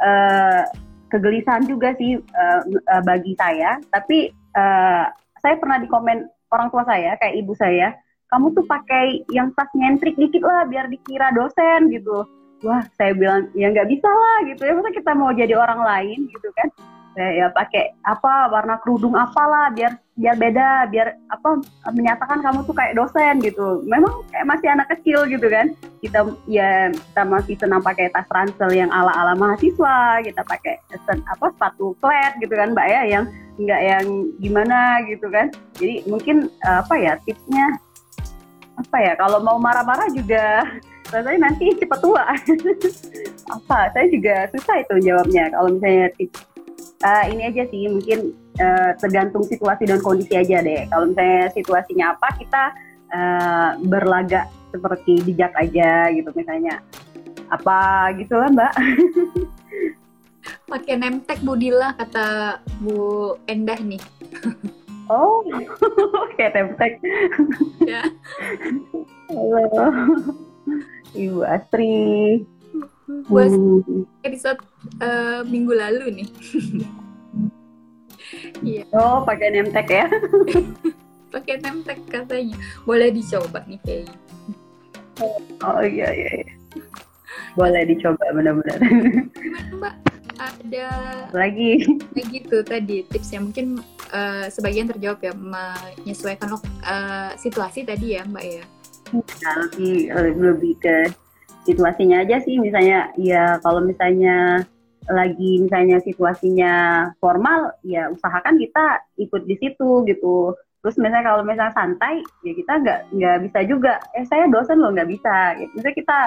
[0.03, 0.61] uh,
[1.07, 3.79] kegelisahan juga sih uh, uh, bagi saya.
[3.87, 5.07] Tapi uh,
[5.39, 7.95] saya pernah di komen orang tua saya kayak ibu saya
[8.35, 12.25] kamu tuh pakai yang tas nyentrik dikit lah biar dikira dosen gitu.
[12.65, 14.61] Wah saya bilang ya nggak bisa lah gitu.
[14.65, 16.67] Ya masa kita mau jadi orang lain gitu kan.
[17.15, 21.59] Ya, ya pakai apa warna kerudung apalah biar biar beda biar apa
[21.91, 23.83] menyatakan kamu tuh kayak dosen gitu.
[23.83, 25.75] Memang kayak masih anak kecil gitu kan.
[25.99, 31.19] Kita ya kita masih senang pakai tas ransel yang ala ala mahasiswa kita pakai sen,
[31.27, 33.23] apa sepatu flat gitu kan mbak ya yang
[33.59, 34.05] enggak yang
[34.39, 35.51] gimana gitu kan.
[35.75, 37.75] Jadi mungkin apa ya tipsnya
[38.75, 40.63] apa ya kalau mau marah-marah juga
[41.13, 42.23] rasanya nanti cepat tua.
[43.45, 46.41] Apa saya juga susah itu jawabnya kalau misalnya tips.
[47.05, 50.87] Uh, ini aja sih mungkin uh, tergantung situasi dan kondisi aja deh.
[50.89, 52.63] Kalau misalnya situasinya apa kita
[53.11, 56.83] uh, berlagak seperti bijak aja gitu misalnya
[57.47, 58.73] apa gitu lah mbak.
[60.69, 64.01] Pakai nemtek Bu Dila kata Bu Endah nih.
[65.05, 65.45] Oh,
[66.33, 66.97] kayak nemtek.
[67.85, 68.09] ya.
[69.29, 69.85] Halo,
[71.13, 72.41] Ibu Astri.
[73.29, 74.01] Buat hmm.
[74.25, 74.57] episode
[75.05, 76.27] uh, minggu lalu nih.
[78.63, 78.83] Iya.
[78.95, 80.05] Oh, pakai nemtek ya?
[81.33, 82.55] pakai nemtek katanya.
[82.87, 84.17] Boleh dicoba nih kayaknya.
[85.63, 86.29] Oh iya iya.
[86.43, 86.53] iya.
[87.55, 88.79] Boleh dicoba benar-benar.
[89.31, 89.95] Gimana Mbak?
[90.35, 90.87] Ada
[91.31, 93.79] lagi lagi tuh tadi tipsnya mungkin
[94.11, 98.63] uh, sebagian terjawab ya menyesuaikan uh, situasi tadi ya Mbak ya.
[99.15, 101.07] Nah, lebih lebih ke
[101.63, 104.67] situasinya aja sih misalnya ya kalau misalnya
[105.09, 106.73] lagi misalnya situasinya
[107.21, 112.73] formal ya usahakan kita ikut di situ gitu terus misalnya kalau misalnya santai ya kita
[112.77, 115.71] nggak nggak bisa juga eh saya dosen loh nggak bisa gitu.
[115.77, 116.19] misalnya kita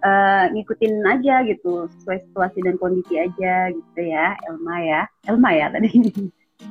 [0.00, 5.66] uh, ngikutin aja gitu sesuai situasi dan kondisi aja gitu ya Elma ya Elma ya
[5.68, 5.92] tadi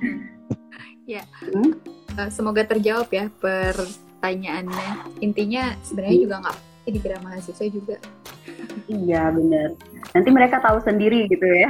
[1.17, 1.69] ya hmm?
[2.17, 6.25] uh, semoga terjawab ya pertanyaannya intinya sebenarnya hmm?
[6.25, 7.97] juga nggak dikira mahasiswa juga.
[8.85, 9.73] Iya benar
[10.15, 11.69] nanti mereka tahu sendiri gitu ya.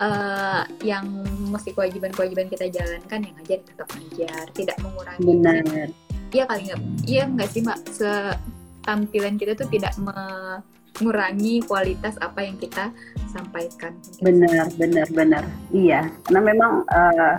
[0.00, 1.06] Uh, yang
[1.48, 5.24] mesti kewajiban-kewajiban kita jalankan yang ajar tetap ngajar tidak mengurangi.
[5.24, 5.88] Benar
[6.30, 7.78] iya kali nggak iya nggak sih mbak?
[8.80, 12.92] Tampilan kita tuh tidak mengurangi kualitas apa yang kita
[13.28, 13.92] sampaikan.
[14.24, 17.36] Benar benar benar iya karena memang uh,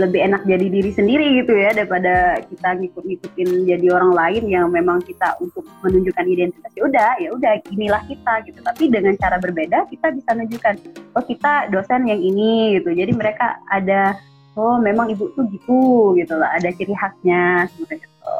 [0.00, 5.04] lebih enak jadi diri sendiri gitu ya daripada kita ngikut-ngikutin jadi orang lain yang memang
[5.04, 6.72] kita untuk menunjukkan identitas.
[6.72, 8.58] Ya udah ya udah inilah kita gitu.
[8.64, 10.74] Tapi dengan cara berbeda kita bisa menunjukkan
[11.12, 12.96] oh kita dosen yang ini gitu.
[12.96, 14.16] Jadi mereka ada
[14.56, 15.80] oh memang ibu tuh gitu
[16.16, 18.36] gitu lah ada ciri khasnya seperti itu.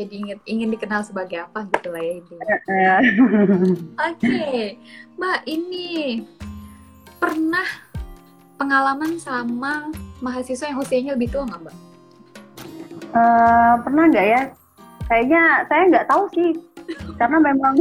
[0.00, 4.16] Jadi ingin ingin dikenal sebagai apa gitu lah ya intinya oke.
[4.16, 4.80] Okay.
[5.20, 6.24] mbak ini
[7.20, 7.89] pernah
[8.60, 9.88] pengalaman sama
[10.20, 11.76] mahasiswa yang usianya lebih tua nggak mbak?
[13.16, 14.42] Uh, pernah nggak ya?
[15.08, 16.50] Kayaknya saya nggak tahu sih
[17.20, 17.74] karena memang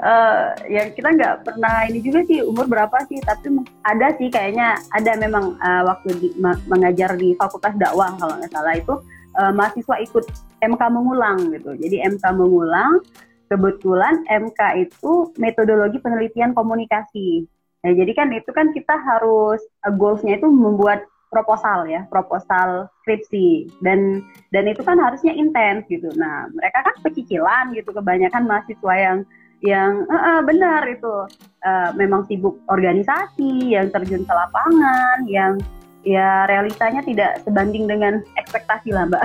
[0.00, 3.52] uh, ya kita nggak pernah ini juga sih umur berapa sih tapi
[3.84, 8.52] ada sih kayaknya ada memang uh, waktu di, ma mengajar di Fakultas Dakwah kalau nggak
[8.52, 8.94] salah itu
[9.38, 10.24] uh, mahasiswa ikut
[10.62, 13.02] MK mengulang gitu jadi MK mengulang
[13.46, 14.60] kebetulan MK
[14.90, 17.46] itu metodologi penelitian komunikasi
[17.86, 23.70] Nah, jadi kan itu kan kita harus uh, goalsnya itu membuat proposal ya, proposal skripsi
[23.78, 26.10] dan dan itu kan harusnya intens gitu.
[26.18, 29.18] Nah, mereka kan pecicilan gitu kebanyakan mahasiswa yang
[29.62, 31.30] yang uh, uh, benar itu
[31.62, 35.62] uh, memang sibuk organisasi, yang terjun ke lapangan, yang
[36.02, 39.24] ya realitanya tidak sebanding dengan ekspektasi lah, Mbak.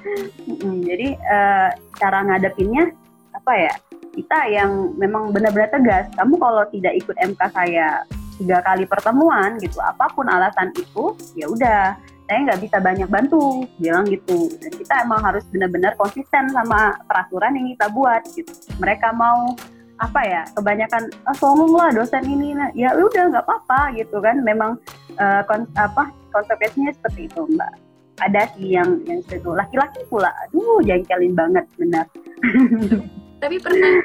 [0.92, 2.92] Jadi uh, cara ngadepinnya
[3.32, 3.74] apa ya?
[4.10, 8.02] Kita yang memang benar-benar tegas kamu kalau tidak ikut MK saya
[8.40, 11.94] tiga kali pertemuan gitu apa pun alasan itu ya udah
[12.30, 13.66] saya nggak bisa banyak bantu.
[13.82, 14.46] Bilang gitu.
[14.62, 18.54] Dan kita emang harus benar-benar konsisten sama peraturan yang kita buat gitu.
[18.78, 19.58] Mereka mau
[19.98, 24.38] apa ya kebanyakan ah, songong lah dosen ini nah, ya udah nggak apa-apa gitu kan.
[24.46, 24.78] Memang
[25.18, 27.74] uh, kon apa konsekuensinya seperti itu mbak.
[28.22, 29.50] Ada sih yang yang itu.
[29.50, 32.06] Laki-laki pula aduh jengkelin banget benar
[33.40, 33.96] Tapi pernah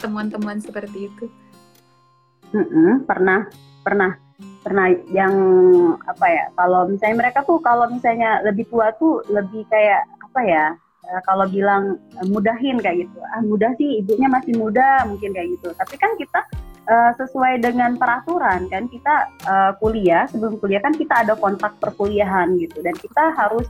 [0.00, 1.24] teman-teman seperti itu?
[2.52, 3.48] Mm -mm, pernah,
[3.84, 4.16] pernah,
[4.64, 5.34] pernah yang
[6.04, 6.44] apa ya?
[6.56, 10.66] Kalau misalnya mereka tuh kalau misalnya lebih tua tuh lebih kayak apa ya?
[11.02, 15.54] Eh, kalau bilang eh, mudahin kayak gitu, ah mudah sih ibunya masih muda mungkin kayak
[15.60, 15.68] gitu.
[15.76, 16.40] Tapi kan kita
[16.88, 22.58] uh, sesuai dengan peraturan kan kita uh, kuliah sebelum kuliah kan kita ada kontak perkuliahan
[22.58, 23.66] gitu dan kita harus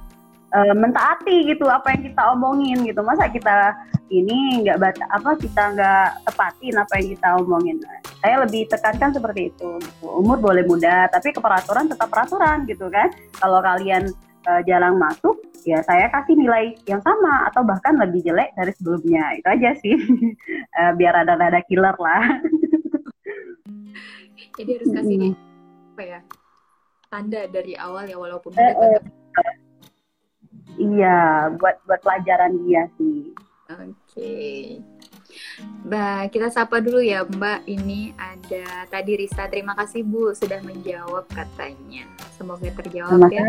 [0.53, 3.01] uh, mentaati gitu apa yang kita omongin gitu.
[3.03, 3.75] Masa kita
[4.13, 7.77] ini nggak baca apa kita nggak tepatin apa yang kita omongin?
[8.21, 10.07] Saya lebih tekankan seperti itu gitu.
[10.07, 13.11] umur boleh muda tapi keperaturan tetap peraturan gitu kan.
[13.41, 14.13] Kalau kalian
[14.47, 19.25] uh, jarang masuk ya saya kasih nilai yang sama atau bahkan lebih jelek dari sebelumnya.
[19.41, 19.97] Itu aja sih.
[20.77, 22.25] Uh, biar ada ada killer lah.
[24.53, 25.35] Jadi harus kasih hmm.
[25.97, 26.21] apa ya
[27.13, 29.01] tanda dari awal ya walaupun uh, uh,
[30.81, 33.33] Iya, buat buat pelajaran dia sih.
[33.73, 33.93] Oke.
[34.13, 34.61] Okay.
[35.83, 37.65] Mbak, kita sapa dulu ya Mbak.
[37.67, 39.49] Ini ada tadi Risa.
[39.49, 42.07] Terima kasih Bu sudah menjawab katanya.
[42.37, 43.49] Semoga terjawab Sama ya.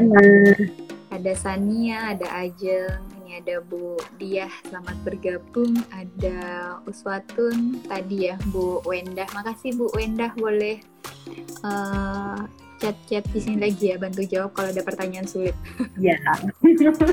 [1.13, 4.49] Ada Sania, ada Ajeng, ini ada Bu Diah.
[4.65, 5.77] Selamat bergabung.
[5.93, 6.39] Ada
[6.89, 9.29] Uswatun tadi ya Bu Wendah.
[9.35, 10.81] Makasih Bu Wendah boleh
[11.61, 12.41] uh,
[12.83, 15.55] chat-chat di sini lagi ya bantu jawab kalau ada pertanyaan sulit.
[15.95, 16.19] Ya.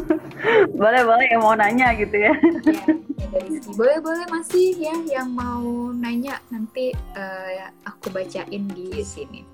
[0.81, 2.35] boleh boleh yang mau nanya gitu ya.
[2.35, 3.39] ya.
[3.79, 9.47] Boleh boleh masih ya yang mau nanya nanti uh, aku bacain di sini.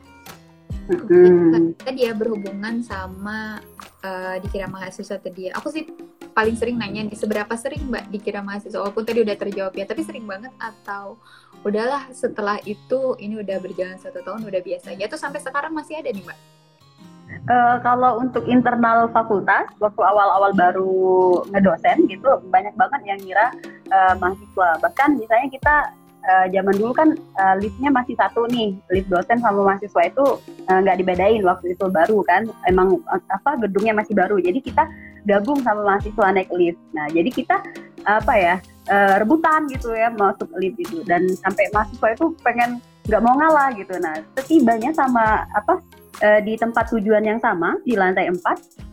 [0.89, 1.77] Hmm.
[1.77, 3.61] Tadi ya berhubungan sama
[4.01, 5.61] uh, dikira mahasiswa tadi ya.
[5.61, 5.85] Aku sih
[6.37, 10.05] paling sering nanya nih seberapa sering Mbak dikira mahasiswa walaupun tadi udah terjawab ya, tapi
[10.05, 11.17] sering banget atau
[11.65, 15.97] udahlah setelah itu ini udah berjalan satu tahun udah biasa ya tuh sampai sekarang masih
[15.97, 16.39] ada nih Mbak?
[17.47, 23.51] Uh, kalau untuk internal fakultas, waktu awal-awal baru ngedosen gitu, banyak banget yang ngira
[23.91, 24.79] uh, mahasiswa.
[24.79, 25.75] Bahkan misalnya kita
[26.23, 27.09] uh, zaman dulu kan
[27.39, 30.27] uh, liftnya masih satu nih lift dosen sama mahasiswa itu
[30.71, 34.87] nggak uh, dibedain waktu itu baru kan emang apa gedungnya masih baru jadi kita
[35.27, 36.81] gabung sama mahasiswa naik lift.
[36.95, 37.57] Nah jadi kita
[38.07, 38.55] apa ya
[38.87, 41.03] uh, rebutan gitu ya masuk elit itu.
[41.03, 42.79] Dan sampai mahasiswa itu pengen
[43.11, 43.95] nggak mau ngalah gitu.
[43.99, 45.83] Nah setibanya sama apa
[46.23, 48.41] uh, di tempat tujuan yang sama di lantai 4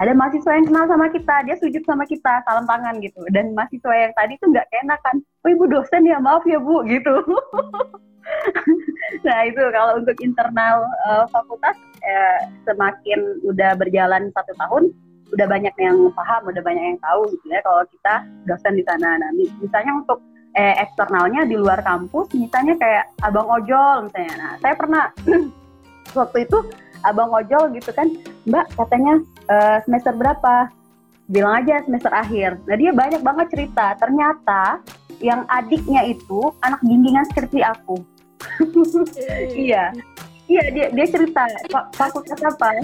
[0.01, 1.35] ada mahasiswa yang kenal sama kita.
[1.45, 3.21] Dia sujud sama kita salam tangan gitu.
[3.29, 4.67] Dan mahasiswa yang tadi tuh nggak
[5.05, 7.13] kan oh ibu dosen ya maaf ya bu gitu.
[9.23, 14.83] Nah itu kalau untuk internal uh, fakultas uh, semakin udah berjalan satu tahun
[15.31, 18.15] udah banyak yang paham udah banyak yang tahu gitu ya kalau kita
[18.45, 19.17] dosen di sana.
[19.17, 20.19] Nah misalnya untuk
[20.53, 24.33] eh, eksternalnya di luar kampus misalnya kayak abang ojol misalnya.
[24.37, 25.03] Nah saya pernah
[26.19, 26.57] waktu itu
[27.03, 28.07] abang ojol gitu kan
[28.47, 29.19] mbak katanya
[29.49, 30.69] uh, semester berapa?
[31.31, 32.59] Bilang aja semester akhir.
[32.67, 33.95] Nah dia banyak banget cerita.
[33.95, 34.83] Ternyata
[35.23, 37.97] yang adiknya itu anak bimbingan skripsi aku.
[39.55, 39.95] Iya.
[40.43, 41.47] Iya dia dia cerita
[41.95, 42.83] fakultas apa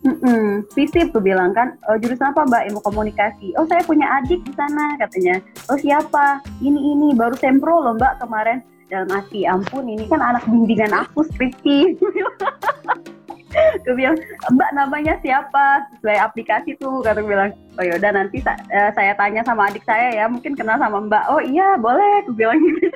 [0.00, 0.64] Mm-mm.
[0.72, 2.72] Visip tuh bilang kan, oh, jurusan apa mbak?
[2.72, 3.52] Ilmu komunikasi.
[3.60, 5.44] Oh saya punya adik di sana katanya.
[5.68, 6.40] Oh siapa?
[6.64, 8.64] Ini ini baru sempro loh mbak kemarin.
[8.88, 11.94] Dalam hati ampun ini kan anak bimbingan aku skripsi.
[13.84, 14.14] gue bilang
[14.54, 19.42] mbak namanya siapa sesuai aplikasi tuh kata bilang oh yaudah nanti sa uh, saya tanya
[19.42, 22.86] sama adik saya ya mungkin kenal sama mbak oh iya boleh gue bilang gitu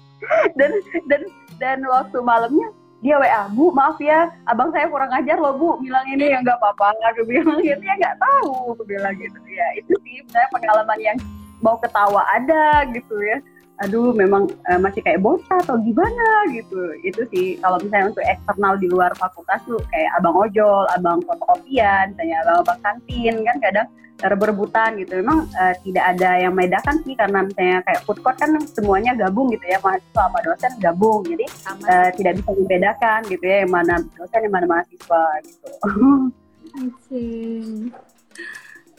[0.58, 0.72] dan
[1.08, 1.22] dan
[1.60, 2.68] dan waktu malamnya
[3.00, 6.60] dia WA bu maaf ya abang saya kurang ajar loh bu bilang ini ya nggak
[6.60, 6.92] apa-apa.
[7.16, 9.40] Gue bilang gitu ya nggak tahu gue bilang gitu.
[9.48, 11.16] Ya itu sih saya pengalaman yang
[11.64, 13.40] mau ketawa ada gitu ya
[13.80, 18.76] aduh memang uh, masih kayak bocah atau gimana gitu itu sih kalau misalnya untuk eksternal
[18.76, 23.88] di luar fakultas tuh kayak abang ojol abang fotokopian misalnya abang abang kantin kan kadang
[24.20, 28.52] berebutan gitu memang uh, tidak ada yang membedakan sih karena misalnya kayak food court kan
[28.68, 31.46] semuanya gabung gitu ya mahasiswa sama dosen gabung jadi
[31.88, 35.68] uh, tidak bisa membedakan gitu ya yang mana dosen yang mana mahasiswa gitu
[36.78, 37.26] Oke.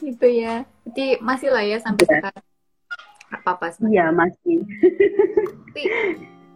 [0.02, 0.66] Gitu ya.
[0.84, 2.20] Jadi masih lah ya sampai ya.
[2.20, 2.51] sekarang
[3.32, 4.62] apa-apa Iya masih.
[5.72, 5.82] Tapi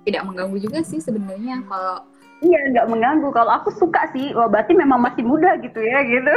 [0.07, 2.05] tidak mengganggu juga sih sebenarnya kalau
[2.45, 3.33] Iya nggak mengganggu.
[3.33, 6.33] Kalau aku suka sih, wah berarti memang masih muda gitu ya gitu.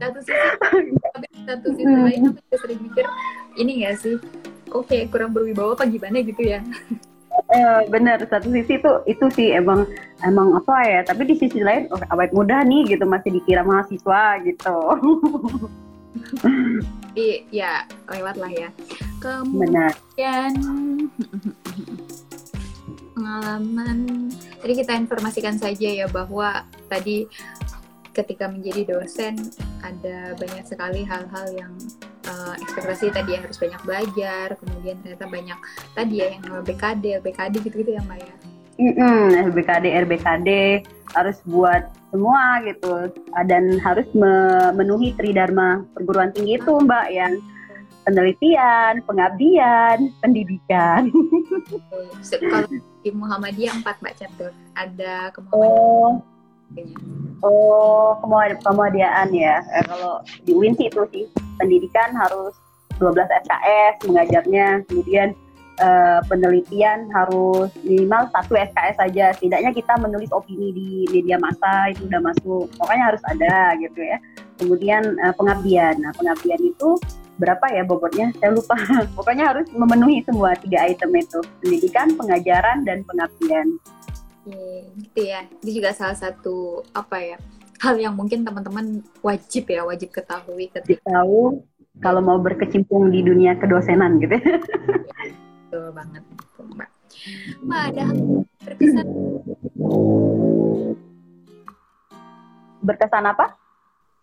[0.00, 0.48] Satu sisi,
[1.44, 2.04] satu sisi hmm.
[2.08, 3.04] lain aku sering mikir
[3.60, 4.16] ini ya sih,
[4.72, 6.64] oke okay, kurang berwibawa apa gimana gitu ya.
[7.52, 9.84] Eh, bener satu sisi itu itu sih emang
[10.24, 14.40] emang apa ya tapi di sisi lain oh, awet muda nih gitu masih dikira mahasiswa
[14.40, 14.76] gitu
[17.12, 17.72] Iya, ya
[18.08, 18.68] lewat lah ya.
[19.20, 20.52] Kemudian
[23.12, 23.98] pengalaman.
[24.32, 27.28] Tadi kita informasikan saja ya bahwa tadi
[28.12, 29.36] ketika menjadi dosen
[29.80, 31.72] ada banyak sekali hal-hal yang
[32.28, 35.58] uh, ekspektasi tadi harus banyak belajar kemudian ternyata banyak
[35.96, 38.34] tadi ya yang BKD BKD gitu-gitu ya Mbak ya
[38.90, 40.48] mm BKD RBKD
[41.14, 43.08] harus buat semua gitu
[43.48, 47.40] dan harus memenuhi tridharma perguruan tinggi itu mbak yang
[48.02, 51.08] penelitian, pengabdian, pendidikan.
[52.26, 52.66] Kalau
[53.02, 56.20] di Muhammadiyah empat mbak catur ada kemuhammadiyaan.
[57.42, 59.62] Oh, oh kemuhammadiyaan ya.
[59.78, 61.24] Eh, kalau di UIN sih itu sih
[61.56, 62.58] pendidikan harus
[63.00, 65.34] 12 SKS mengajarnya, kemudian
[65.82, 69.26] uh, penelitian harus minimal satu SKS saja.
[69.34, 72.70] Setidaknya kita menulis opini di media massa itu udah masuk.
[72.78, 74.18] Pokoknya harus ada gitu ya.
[74.62, 75.98] Kemudian uh, pengabdian.
[75.98, 76.96] Nah, pengabdian itu
[77.36, 78.30] berapa ya bobotnya?
[78.38, 78.78] Saya lupa.
[79.18, 81.42] Pokoknya harus memenuhi semua tiga item itu.
[81.60, 83.66] Pendidikan, pengajaran, dan pengabdian.
[84.42, 85.46] Oke, gitu ya.
[85.62, 87.36] Ini juga salah satu apa ya?
[87.82, 91.66] Hal yang mungkin teman-teman wajib ya, wajib ketahui ketika tahu
[91.98, 94.38] kalau mau berkecimpung di dunia kedosenan gitu.
[95.72, 96.20] betul banget
[96.76, 96.90] mbak.
[97.64, 98.04] Mbak ada
[98.60, 99.06] berkesan?
[102.84, 103.56] Berkesan apa?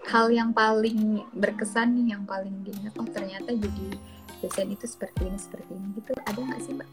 [0.06, 2.94] Hal yang paling berkesan nih yang paling diingat.
[3.02, 3.98] Oh ternyata jadi
[4.46, 6.14] dosen itu seperti ini seperti ini gitu.
[6.22, 6.90] Ada nggak sih mbak?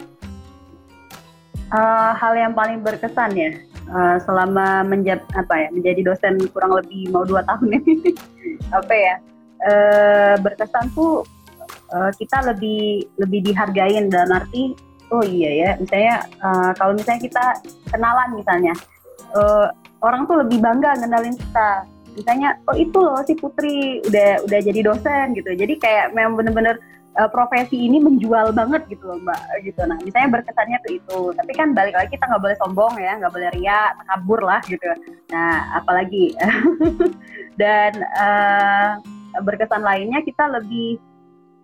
[1.76, 3.52] Uh, hal yang paling berkesan ya?
[3.92, 8.16] Uh, selama menjadi apa ya menjadi dosen kurang lebih mau dua tahun ini.
[8.80, 9.20] Apa ya?
[9.60, 11.28] Uh, berkesan tuh
[11.92, 14.74] uh, kita lebih lebih dihargain dalam arti
[15.14, 17.44] oh iya ya misalnya uh, kalau misalnya kita
[17.94, 18.74] kenalan misalnya
[19.34, 19.70] uh,
[20.04, 21.70] orang tuh lebih bangga ngenalin kita.
[22.16, 25.52] Misalnya oh itu loh si Putri udah udah jadi dosen gitu.
[25.52, 26.80] Jadi kayak memang bener-bener
[27.20, 29.84] uh, profesi ini menjual banget gitu loh mbak gitu.
[29.84, 31.20] Nah misalnya berkesannya tuh itu.
[31.36, 34.88] Tapi kan balik lagi kita nggak boleh sombong ya nggak boleh ria kabur lah gitu.
[35.28, 36.32] Nah apalagi.
[37.60, 39.00] Dan uh,
[39.44, 40.96] berkesan lainnya kita lebih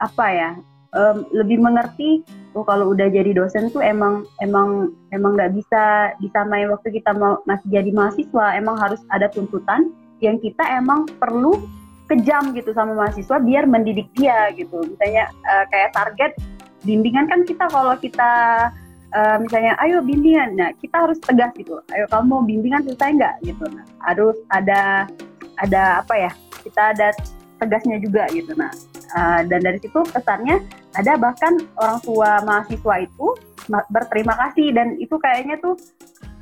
[0.02, 0.50] apa ya
[0.98, 6.68] um, lebih mengerti oh kalau udah jadi dosen tuh emang emang emang nggak bisa disamai
[6.68, 11.64] waktu kita mau masih jadi mahasiswa emang harus ada tuntutan yang kita emang perlu
[12.12, 14.84] kejam gitu sama mahasiswa biar mendidik dia gitu.
[14.84, 16.32] Misalnya uh, kayak target
[16.84, 18.30] bimbingan kan kita kalau kita
[19.16, 23.34] uh, misalnya ayo bimbingan nah kita harus tegas gitu ayo kamu mau bimbingan selesai nggak?
[23.48, 23.64] gitu.
[23.72, 25.08] Nah harus ada
[25.58, 26.30] ada apa ya
[26.60, 27.08] kita ada
[27.58, 28.52] tegasnya juga gitu.
[28.54, 28.70] Nah
[29.16, 30.60] uh, dan dari situ kesannya
[30.96, 33.26] ada bahkan orang tua mahasiswa itu
[33.88, 35.78] berterima kasih dan itu kayaknya tuh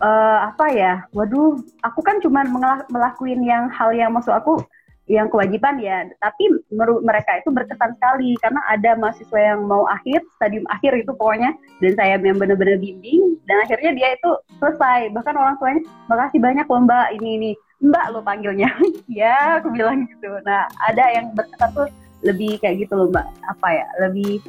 [0.01, 2.43] uh, apa ya waduh aku kan cuma
[2.89, 4.65] melakukan yang hal yang maksud aku
[5.11, 10.23] yang kewajiban ya tapi menurut mereka itu berkesan sekali karena ada mahasiswa yang mau akhir
[10.39, 11.51] stadium akhir itu pokoknya
[11.83, 14.31] dan saya yang benar-benar bimbing dan akhirnya dia itu
[14.63, 15.11] selesai.
[15.11, 17.53] Bahkan orang tuanya makasih banyak loh mbak ini ini.
[17.83, 18.71] Mbak lo panggilnya.
[19.11, 20.31] Ya aku bilang gitu.
[20.47, 21.91] Nah ada yang berkesan tuh
[22.21, 23.27] lebih kayak gitu loh mbak.
[23.49, 24.45] Apa ya lebih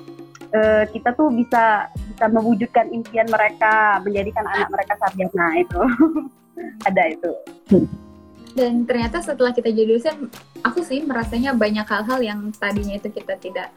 [0.51, 5.81] uh, kita tuh bisa bisa mewujudkan impian mereka menjadikan anak mereka sarjana itu.
[6.87, 7.31] Ada itu
[8.53, 10.27] dan ternyata setelah kita jadi dosen
[10.61, 13.69] aku sih merasanya banyak hal-hal yang tadinya itu kita tidak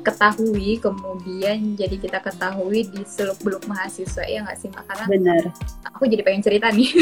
[0.00, 5.44] ketahui kemudian jadi kita ketahui di seluk beluk mahasiswa ya nggak sih karena benar.
[5.92, 6.90] aku jadi pengen cerita nih.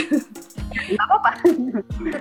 [0.69, 1.33] Nggak apa-apa.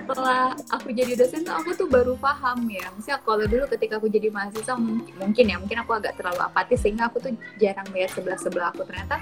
[0.08, 0.42] Setelah
[0.72, 2.88] aku jadi dosen tuh aku tuh baru paham ya.
[2.96, 6.80] Misalnya kalau dulu ketika aku jadi mahasiswa mungkin, mungkin ya mungkin aku agak terlalu apatis
[6.80, 8.88] sehingga aku tuh jarang lihat sebelah sebelah aku.
[8.88, 9.20] Ternyata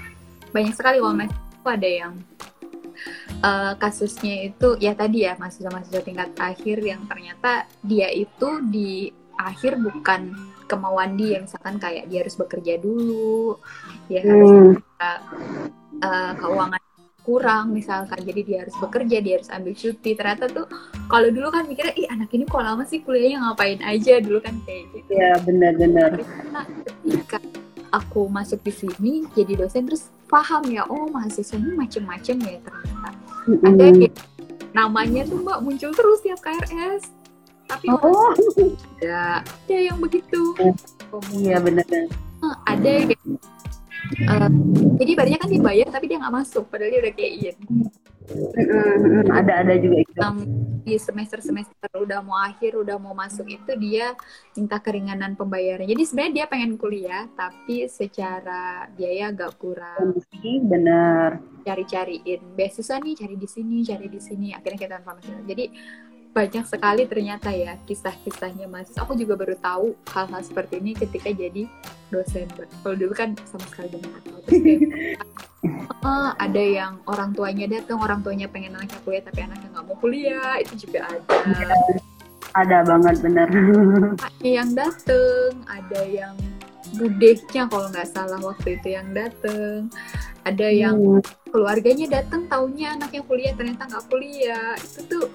[0.55, 2.13] banyak sekali kalau mahasiswa ada yang
[3.41, 9.77] uh, kasusnya itu ya tadi ya mahasiswa-mahasiswa tingkat akhir yang ternyata dia itu di akhir
[9.77, 10.33] bukan
[10.65, 11.41] kemauan dia.
[11.41, 13.57] Misalkan kayak dia harus bekerja dulu
[14.09, 14.29] dia hmm.
[14.29, 14.51] harus
[16.01, 16.81] uh, keuangan
[17.27, 18.19] kurang misalkan.
[18.23, 20.11] Jadi dia harus bekerja dia harus ambil cuti.
[20.15, 20.65] Ternyata tuh
[21.11, 24.23] kalau dulu kan mikirnya ih anak ini kok lama sih kuliahnya ngapain aja?
[24.23, 25.11] Dulu kan kayak gitu.
[25.11, 26.23] Ya benar-benar.
[27.03, 27.37] Ketika
[27.91, 33.09] aku masuk di sini jadi dosen terus paham ya oh mahasiswa ini macem-macem ya ternyata.
[33.47, 33.67] Mm-hmm.
[33.67, 33.99] ada yang
[34.75, 37.09] namanya tuh mbak muncul terus tiap KRS
[37.67, 38.31] tapi oh.
[39.03, 40.55] ada ada yang begitu.
[41.35, 41.83] Iya benar
[42.67, 43.11] ada yang
[44.29, 44.49] uh,
[45.01, 47.55] jadi barunya kan dibayar tapi dia nggak masuk padahal dia udah kayak
[49.31, 50.11] ada ada juga itu.
[50.17, 50.37] Yang
[50.87, 54.15] di semester semester udah mau akhir udah mau masuk itu dia
[54.55, 60.15] minta keringanan pembayaran jadi sebenarnya dia pengen kuliah tapi secara biaya agak kurang.
[60.43, 61.43] Benar.
[61.67, 62.39] Cari-cariin.
[62.55, 64.55] Beasiswa nih cari di sini cari di sini.
[64.55, 65.29] Akhirnya kita informasi.
[65.43, 65.65] Jadi
[66.37, 68.93] banyak sekali ternyata ya kisah-kisahnya mas.
[68.93, 71.65] Aku juga baru tahu hal-hal seperti ini ketika jadi
[72.13, 72.45] dosen
[72.85, 74.39] kalau dulu kan sama sekali belum tahu.
[76.05, 79.97] Uh, ada yang orang tuanya datang orang tuanya pengen anaknya kuliah tapi anaknya nggak mau
[79.97, 80.53] kuliah.
[80.61, 81.73] Itu juga ada.
[82.53, 83.49] Ada banget bener.
[84.29, 86.35] Ada yang dateng ada yang
[86.95, 89.91] budehnya kalau nggak salah waktu itu yang dateng
[90.47, 91.51] ada yang hmm.
[91.51, 94.73] keluarganya dateng taunya anaknya kuliah ternyata nggak kuliah.
[94.79, 95.25] Itu tuh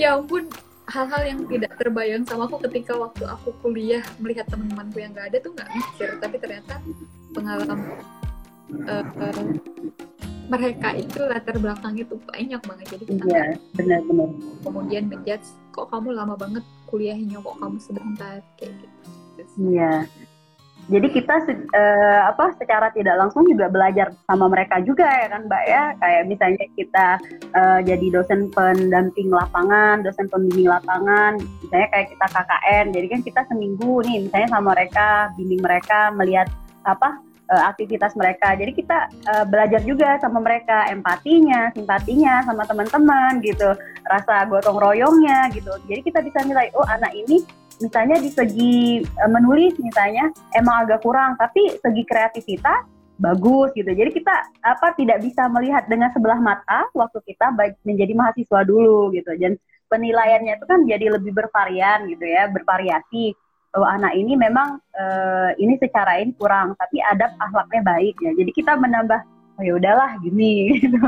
[0.00, 0.50] ya ampun
[0.84, 5.38] hal-hal yang tidak terbayang sama aku ketika waktu aku kuliah melihat teman-temanku yang nggak ada
[5.40, 6.08] tuh nggak mikir.
[6.20, 6.74] Tapi ternyata
[7.32, 7.80] pengalaman
[8.84, 9.44] uh, uh,
[10.44, 12.86] mereka itu latar belakangnya tuh banyak banget.
[12.92, 14.28] Jadi kita iya, benar-benar
[14.60, 18.44] kemudian menjudge kok kamu lama banget kuliahnya kok kamu sebentar?
[18.60, 19.00] Kayak gitu.
[19.56, 20.04] Iya
[20.84, 25.64] jadi kita uh, apa secara tidak langsung juga belajar sama mereka juga ya kan mbak
[25.64, 25.82] ya?
[25.96, 27.06] Kayak misalnya kita
[27.56, 33.40] uh, jadi dosen pendamping lapangan dosen pembimbing lapangan misalnya kayak kita KKN jadi kan kita
[33.48, 35.08] seminggu nih misalnya sama mereka
[35.40, 36.48] bimbing mereka melihat
[36.84, 37.16] apa
[37.48, 38.52] uh, aktivitas mereka.
[38.52, 43.72] Jadi kita uh, belajar juga sama mereka empatinya simpatinya sama teman-teman gitu
[44.04, 45.72] rasa gotong royongnya gitu.
[45.88, 51.02] Jadi kita bisa nilai oh anak ini misalnya di segi uh, menulis misalnya emang agak
[51.02, 53.86] kurang tapi segi kreativitas bagus gitu.
[53.86, 57.54] Jadi kita apa tidak bisa melihat dengan sebelah mata waktu kita
[57.86, 59.30] menjadi mahasiswa dulu gitu.
[59.38, 59.54] Dan
[59.86, 63.34] penilaiannya itu kan jadi lebih bervarian gitu ya bervariasi.
[63.74, 68.30] Oh anak ini memang uh, ini secara ini kurang tapi adab akhlaknya baik ya.
[68.34, 69.20] Jadi kita menambah
[69.58, 70.98] oh ya udahlah gini gitu.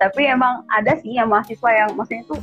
[0.00, 2.40] Tapi emang ada sih yang mahasiswa yang maksudnya tuh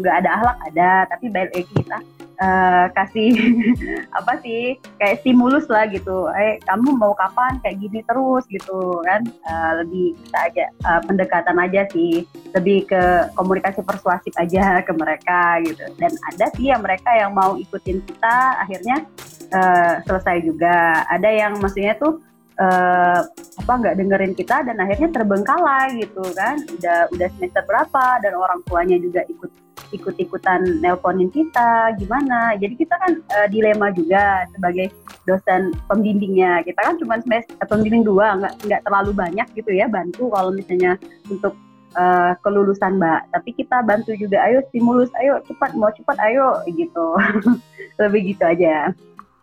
[0.00, 0.90] nggak uh, ada akhlak ada.
[1.12, 2.00] Tapi baik kita
[2.38, 3.34] uh, kasih
[4.18, 6.30] apa sih kayak stimulus lah gitu.
[6.34, 9.26] Eh kamu mau kapan kayak gini terus gitu kan.
[9.46, 12.24] Uh, lebih kita aja uh, pendekatan aja sih.
[12.54, 13.02] Lebih ke
[13.34, 15.84] komunikasi persuasif aja ke mereka gitu.
[15.98, 19.04] Dan ada sih yang mereka yang mau ikutin kita akhirnya
[19.52, 21.04] uh, selesai juga.
[21.10, 22.22] Ada yang maksudnya tuh
[22.58, 23.20] uh,
[23.58, 26.62] apa nggak dengerin kita dan akhirnya terbengkalai gitu kan.
[26.78, 32.54] Udah udah semester berapa dan orang tuanya juga ikut ikut-ikutan nelponin kita gimana?
[32.58, 34.92] Jadi kita kan uh, dilema juga sebagai
[35.24, 36.64] dosen pembimbingnya.
[36.64, 40.50] Kita kan cuma semester eh, pembimbing dua nggak nggak terlalu banyak gitu ya bantu kalau
[40.52, 41.56] misalnya untuk
[41.96, 43.28] uh, kelulusan mbak.
[43.32, 47.16] Tapi kita bantu juga ayo stimulus ayo cepat mau cepat ayo gitu.
[48.00, 48.92] Lebih gitu aja.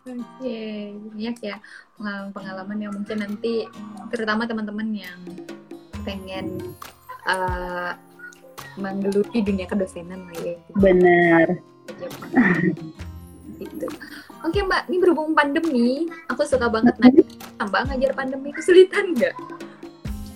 [0.05, 0.93] Oke, okay.
[0.93, 1.57] banyak ya
[1.97, 3.65] pengalaman-pengalaman yang mungkin nanti
[4.13, 5.17] terutama teman-teman yang
[6.05, 6.61] pengen
[8.75, 10.55] menggeluti dunia kedosenan lah ya.
[10.75, 11.47] Benar.
[13.63, 13.87] Itu.
[14.45, 17.25] Oke mbak, ini berhubung pandemi, aku suka banget nanya,
[17.65, 19.33] mbak ngajar pandemi kesulitan nggak?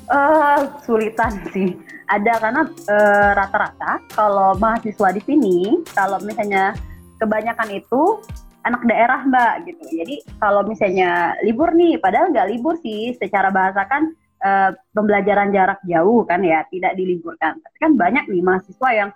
[0.09, 1.77] Uh, sulitan sih.
[2.09, 5.57] Ada karena uh, rata-rata kalau mahasiswa di sini,
[5.93, 6.73] kalau misalnya
[7.21, 8.17] kebanyakan itu
[8.65, 9.83] anak daerah mbak gitu.
[9.93, 14.09] Jadi kalau misalnya libur nih, padahal nggak libur sih, secara bahasa kan
[14.43, 17.59] uh, pembelajaran jarak jauh kan ya, tidak diliburkan.
[17.59, 19.09] Tapi kan banyak nih mahasiswa yang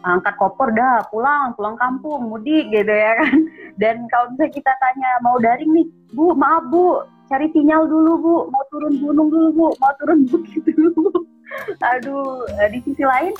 [0.00, 3.36] angkat koper dah pulang pulang kampung mudik gitu ya kan.
[3.80, 5.86] Dan kalau misalnya kita tanya mau daring nih?
[6.16, 8.36] Bu maaf bu cari sinyal dulu bu.
[8.48, 9.66] Mau turun gunung dulu bu.
[9.78, 10.90] Mau turun bukit dulu.
[10.96, 11.08] Bu
[11.82, 13.34] aduh eh, di sisi lain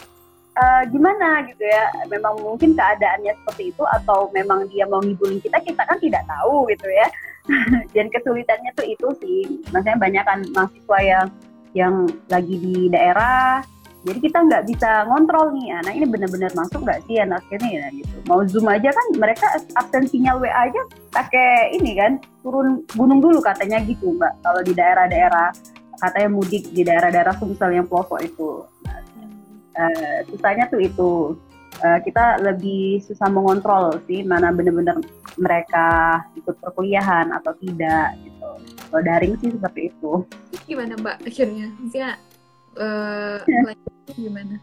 [0.59, 1.88] uh, gimana gitu ya?
[2.11, 6.68] Memang mungkin keadaannya seperti itu atau memang dia mau ngibulin kita kita kan tidak tahu
[6.68, 7.07] gitu ya
[7.94, 9.40] dan kesulitannya tuh itu sih.
[9.70, 11.26] Maksudnya banyak kan mahasiswa yang
[11.74, 11.94] yang
[12.26, 13.62] lagi di daerah.
[14.01, 17.86] Jadi kita nggak bisa ngontrol nih anak ini benar-benar masuk nggak sih anak ini ya
[17.92, 18.16] gitu.
[18.32, 19.44] Mau zoom aja kan mereka
[19.76, 20.80] absen sinyal WA aja
[21.12, 24.32] pakai ini kan turun gunung dulu katanya gitu mbak.
[24.40, 25.53] Kalau di daerah-daerah
[26.01, 28.64] katanya mudik di daerah-daerah Sumsel yang pelosok itu.
[29.70, 31.36] Uh, susahnya tuh itu
[31.78, 34.98] uh, kita lebih susah mengontrol sih mana benar-benar
[35.38, 38.50] mereka ikut perkuliahan atau tidak gitu.
[38.90, 40.26] Kalau daring sih seperti itu.
[40.66, 41.70] Gimana mbak akhirnya?
[41.78, 42.10] Maksudnya
[42.76, 43.38] uh,
[44.18, 44.56] gimana?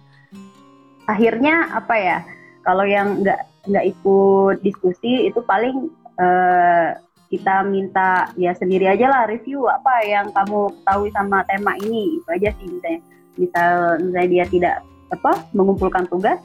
[1.07, 2.19] Akhirnya apa ya?
[2.67, 5.87] Kalau yang nggak nggak ikut diskusi itu paling
[6.19, 12.19] uh, kita minta ya sendiri aja lah review apa yang kamu ketahui sama tema ini.
[12.19, 13.01] Itu aja sih misalnya
[13.37, 13.71] misal
[14.03, 14.75] misalnya dia tidak
[15.07, 16.39] apa mengumpulkan tugas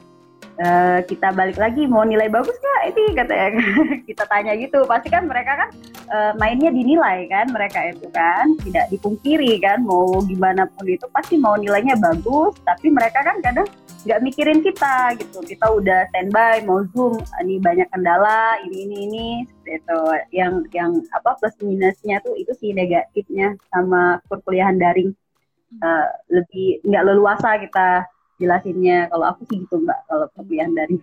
[0.59, 3.49] uh, kita balik lagi mau nilai bagus nggak ini katanya.
[4.09, 4.85] Kita tanya gitu.
[4.85, 5.69] Pasti kan mereka kan
[6.11, 8.53] uh, mainnya dinilai kan mereka itu kan.
[8.61, 11.05] Tidak dipungkiri kan mau gimana pun itu.
[11.09, 13.67] Pasti mau nilainya bagus tapi mereka kan kadang
[14.03, 15.39] nggak mikirin kita gitu.
[15.41, 19.27] Kita udah standby mau zoom ini banyak kendala ini ini ini
[19.65, 19.99] itu.
[20.35, 25.15] Yang yang apa plus minusnya tuh itu sih negatifnya sama perkuliahan daring.
[25.81, 28.05] Uh, lebih nggak leluasa kita
[28.37, 29.09] jelasinnya.
[29.11, 30.97] Kalau aku sih gitu mbak kalau perkuliahan dari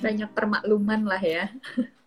[0.00, 1.44] banyak permakluman lah ya.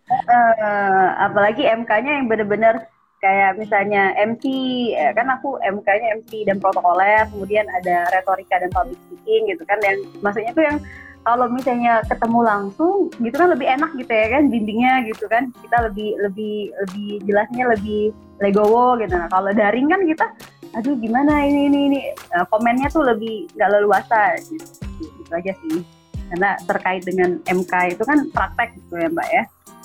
[0.04, 2.92] Uh, apalagi MK-nya yang benar-benar
[3.24, 4.44] kayak misalnya MC
[4.92, 9.80] ya kan aku MK-nya MC dan protokoler kemudian ada retorika dan public speaking gitu kan
[9.80, 10.76] yang maksudnya tuh yang
[11.24, 15.88] kalau misalnya ketemu langsung gitu kan lebih enak gitu ya kan dindingnya gitu kan kita
[15.88, 18.12] lebih lebih lebih jelasnya lebih
[18.44, 19.16] legowo gitu.
[19.16, 20.26] Nah kalau daring kan kita
[20.74, 22.00] aduh gimana ini ini ini
[22.34, 24.66] nah, komennya tuh lebih nggak leluasa gitu,
[24.98, 25.80] gitu aja sih
[26.34, 29.42] karena terkait dengan MK itu kan praktek gitu ya mbak ya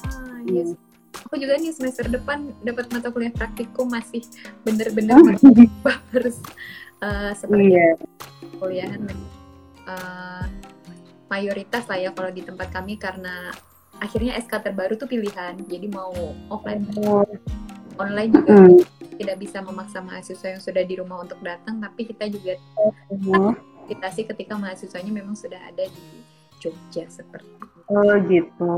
[0.10, 0.74] ah, yes.
[0.74, 1.26] hmm.
[1.30, 4.26] aku juga nih semester depan dapat mata kuliah praktikum masih
[4.66, 5.30] bener-bener oh.
[6.14, 6.42] harus
[7.06, 7.94] uh, seperti yeah.
[8.58, 9.06] kuliahan
[9.86, 10.46] uh,
[11.30, 13.54] mayoritas lah ya kalau di tempat kami karena
[14.00, 16.14] akhirnya SK terbaru tuh pilihan jadi mau
[16.50, 17.28] offline oh.
[18.00, 22.32] Online juga hmm tidak bisa memaksa mahasiswa yang sudah di rumah untuk datang, tapi kita
[22.32, 23.52] juga oh.
[24.16, 26.24] sih ketika mahasiswanya memang sudah ada di
[26.64, 27.80] Jogja seperti itu.
[27.92, 28.76] Oh gitu.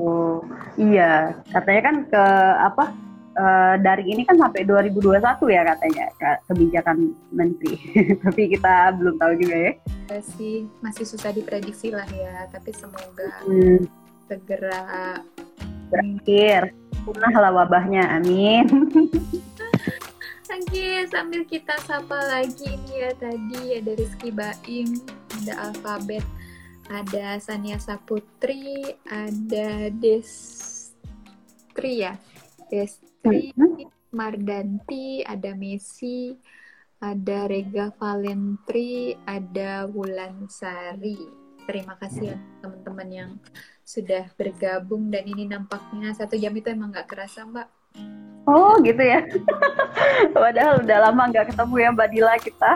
[0.81, 2.25] Iya, katanya kan ke
[2.57, 2.85] apa?
[3.31, 5.23] Uh, dari ini kan sampai 2021
[5.55, 6.05] ya katanya
[6.49, 7.79] kebijakan menteri.
[8.25, 9.71] tapi kita belum tahu juga ya.
[10.09, 13.85] Masih masih susah diprediksi lah ya, tapi semoga hmm.
[14.25, 15.21] segera
[15.93, 16.80] berakhir.
[17.01, 18.65] Punah lah wabahnya, amin.
[20.51, 24.99] Oke, sambil kita sapa lagi ini ya tadi ada Rizky Baim,
[25.41, 26.23] ada Alfabet,
[26.91, 30.83] ada Sania Saputri, ada Destri
[32.03, 32.19] ya,
[32.67, 33.87] Destri, mm-hmm.
[34.11, 36.35] Mardanti, ada Messi,
[37.01, 41.17] ada Rega Valentri, ada Wulan Sari.
[41.65, 43.31] Terima kasih ya teman-teman yang
[43.85, 47.67] sudah bergabung dan ini nampaknya satu jam itu emang nggak kerasa mbak
[48.49, 49.21] Oh gitu ya.
[50.33, 52.71] Padahal udah lama nggak ketemu ya Mbak Dila kita.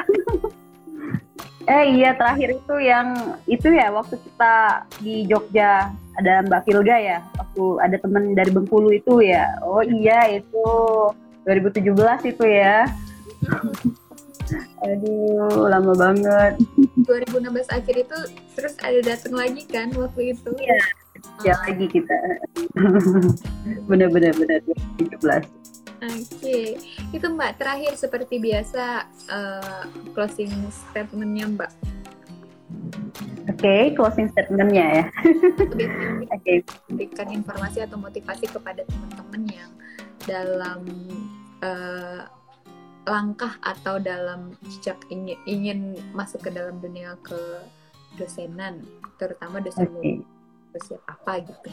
[1.65, 3.17] eh iya terakhir itu yang
[3.49, 5.89] itu ya waktu kita di Jogja
[6.21, 7.17] ada Mbak Filga ya.
[7.41, 9.57] Waktu ada temen dari Bengkulu itu ya.
[9.65, 10.65] Oh iya itu
[11.49, 12.85] 2017 itu ya.
[14.85, 16.59] Aduh, lama banget.
[17.05, 18.17] 2016 akhir itu
[18.57, 20.49] terus ada datang lagi kan waktu itu.
[20.57, 20.79] Iya,
[21.43, 22.15] ya lagi kita
[23.89, 24.59] benar-benar benar
[24.99, 25.47] 2017
[26.05, 26.65] Oke, okay.
[27.15, 30.51] itu Mbak terakhir seperti biasa uh, closing
[30.91, 31.71] statementnya Mbak.
[33.49, 35.05] Oke, okay, closing statementnya ya.
[36.35, 39.71] Oke, berikan informasi atau motivasi kepada teman-teman yang
[40.27, 40.83] dalam
[41.63, 42.27] uh,
[43.05, 45.79] langkah atau dalam jejak ingin, ingin
[46.11, 47.37] masuk ke dalam dunia ke
[48.17, 48.81] dosenan,
[49.21, 50.21] terutama dosen okay.
[50.73, 51.69] usia apa gitu?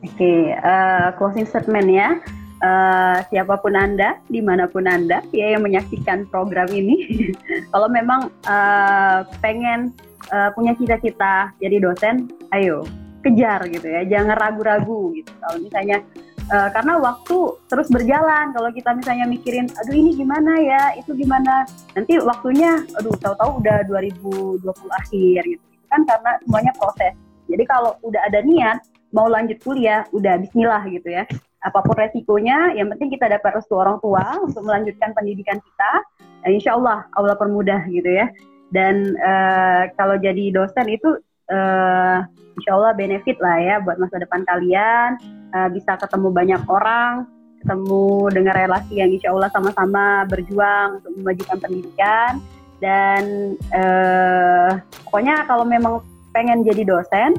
[0.00, 2.18] Oke, okay, uh, closing statement ya.
[2.60, 7.24] Uh, siapa pun anda, di mana pun anda, ya yang menyaksikan program ini,
[7.72, 9.96] kalau memang uh, pengen
[10.28, 12.84] uh, punya cita-cita jadi dosen, ayo
[13.24, 15.32] kejar gitu ya, jangan ragu-ragu gitu.
[15.40, 16.04] Kalau misalnya
[16.50, 17.36] uh, karena waktu
[17.70, 18.52] terus berjalan.
[18.52, 20.82] Kalau kita misalnya mikirin aduh ini gimana ya?
[20.98, 21.64] Itu gimana?
[21.94, 24.66] Nanti waktunya aduh tahu-tahu udah 2020
[25.00, 25.64] akhir gitu.
[25.88, 27.14] Kan karena semuanya proses.
[27.50, 28.78] Jadi kalau udah ada niat
[29.10, 31.24] mau lanjut kuliah udah Bismillah gitu ya.
[31.60, 35.92] Apa pun resikonya yang penting kita dapat restu orang tua untuk melanjutkan pendidikan kita.
[36.46, 38.30] Dan insya Allah Allah permudah gitu ya.
[38.70, 41.18] Dan uh, kalau jadi dosen itu
[41.50, 42.18] uh,
[42.54, 47.26] insya Allah benefit lah ya buat masa depan kalian uh, bisa ketemu banyak orang
[47.60, 52.32] ketemu dengan relasi yang insya Allah sama-sama berjuang untuk memajukan pendidikan.
[52.80, 53.22] Dan
[53.76, 56.00] uh, pokoknya kalau memang
[56.32, 57.36] pengen jadi dosen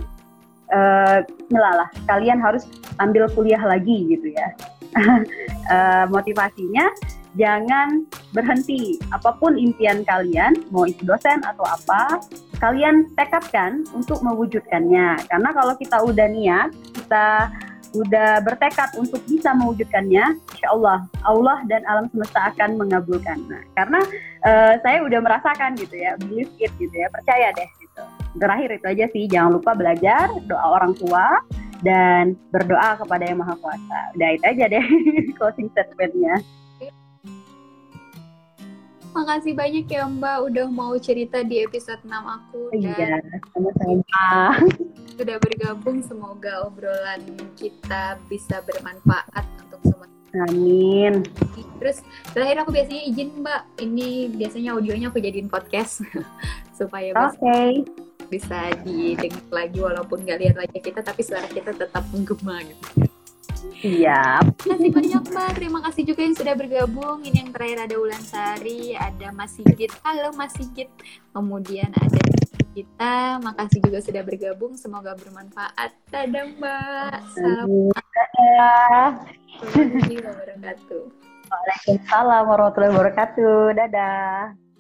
[0.70, 2.70] uh, lah kalian harus
[3.02, 4.54] ambil kuliah lagi gitu ya.
[5.74, 6.86] Uh, motivasinya
[7.34, 8.06] jangan
[8.38, 9.02] berhenti.
[9.10, 12.22] Apa pun impian kalian mau itu dosen atau apa
[12.62, 15.26] kalian tekadkan untuk mewujudkannya.
[15.26, 17.50] Karena kalau kita udah niat kita
[17.92, 23.38] udah bertekad untuk bisa mewujudkannya, insya Allah Allah dan alam semesta akan mengabulkan.
[23.52, 24.00] Nah, karena
[24.48, 28.04] uh, saya udah merasakan gitu ya, believe it gitu ya, percaya deh gitu.
[28.40, 31.44] Terakhir itu aja sih, jangan lupa belajar, doa orang tua,
[31.84, 34.00] dan berdoa kepada yang maha kuasa.
[34.16, 34.86] Udah itu aja deh
[35.38, 36.40] closing statementnya.
[39.12, 42.72] Makasih banyak ya Mbak udah mau cerita di episode 6 aku.
[42.72, 43.20] Iya,
[43.52, 44.56] sama-sama.
[45.20, 47.20] Sudah bergabung, semoga obrolan
[47.60, 50.08] kita bisa bermanfaat untuk semua.
[50.48, 51.28] Amin.
[51.84, 52.00] Terus
[52.32, 56.08] terakhir aku biasanya izin Mbak, ini biasanya audionya aku jadiin podcast
[56.80, 57.84] supaya okay.
[58.32, 63.11] bisa didengar lagi walaupun nggak lihat wajah kita tapi suara kita tetap menggema gitu.
[63.82, 64.44] Siap.
[64.62, 65.50] Terima kasih banyak Mbak.
[65.58, 67.26] Terima kasih juga yang sudah bergabung.
[67.26, 69.92] Ini yang terakhir ada Ulan Sari, ada Mas Sigit.
[70.06, 70.90] Halo Mas Sigit.
[71.34, 72.22] Kemudian ada
[72.72, 73.42] kita.
[73.42, 74.78] Makasih juga sudah bergabung.
[74.78, 75.92] Semoga bermanfaat.
[76.14, 77.20] Dadah Mbak.
[77.36, 79.14] Waalaikumsalam
[79.60, 81.04] warahmatullahi wabarakatuh.
[81.52, 83.74] Waalaikumsalam warahmatullahi wabarakatuh.
[83.76, 84.71] Dadah.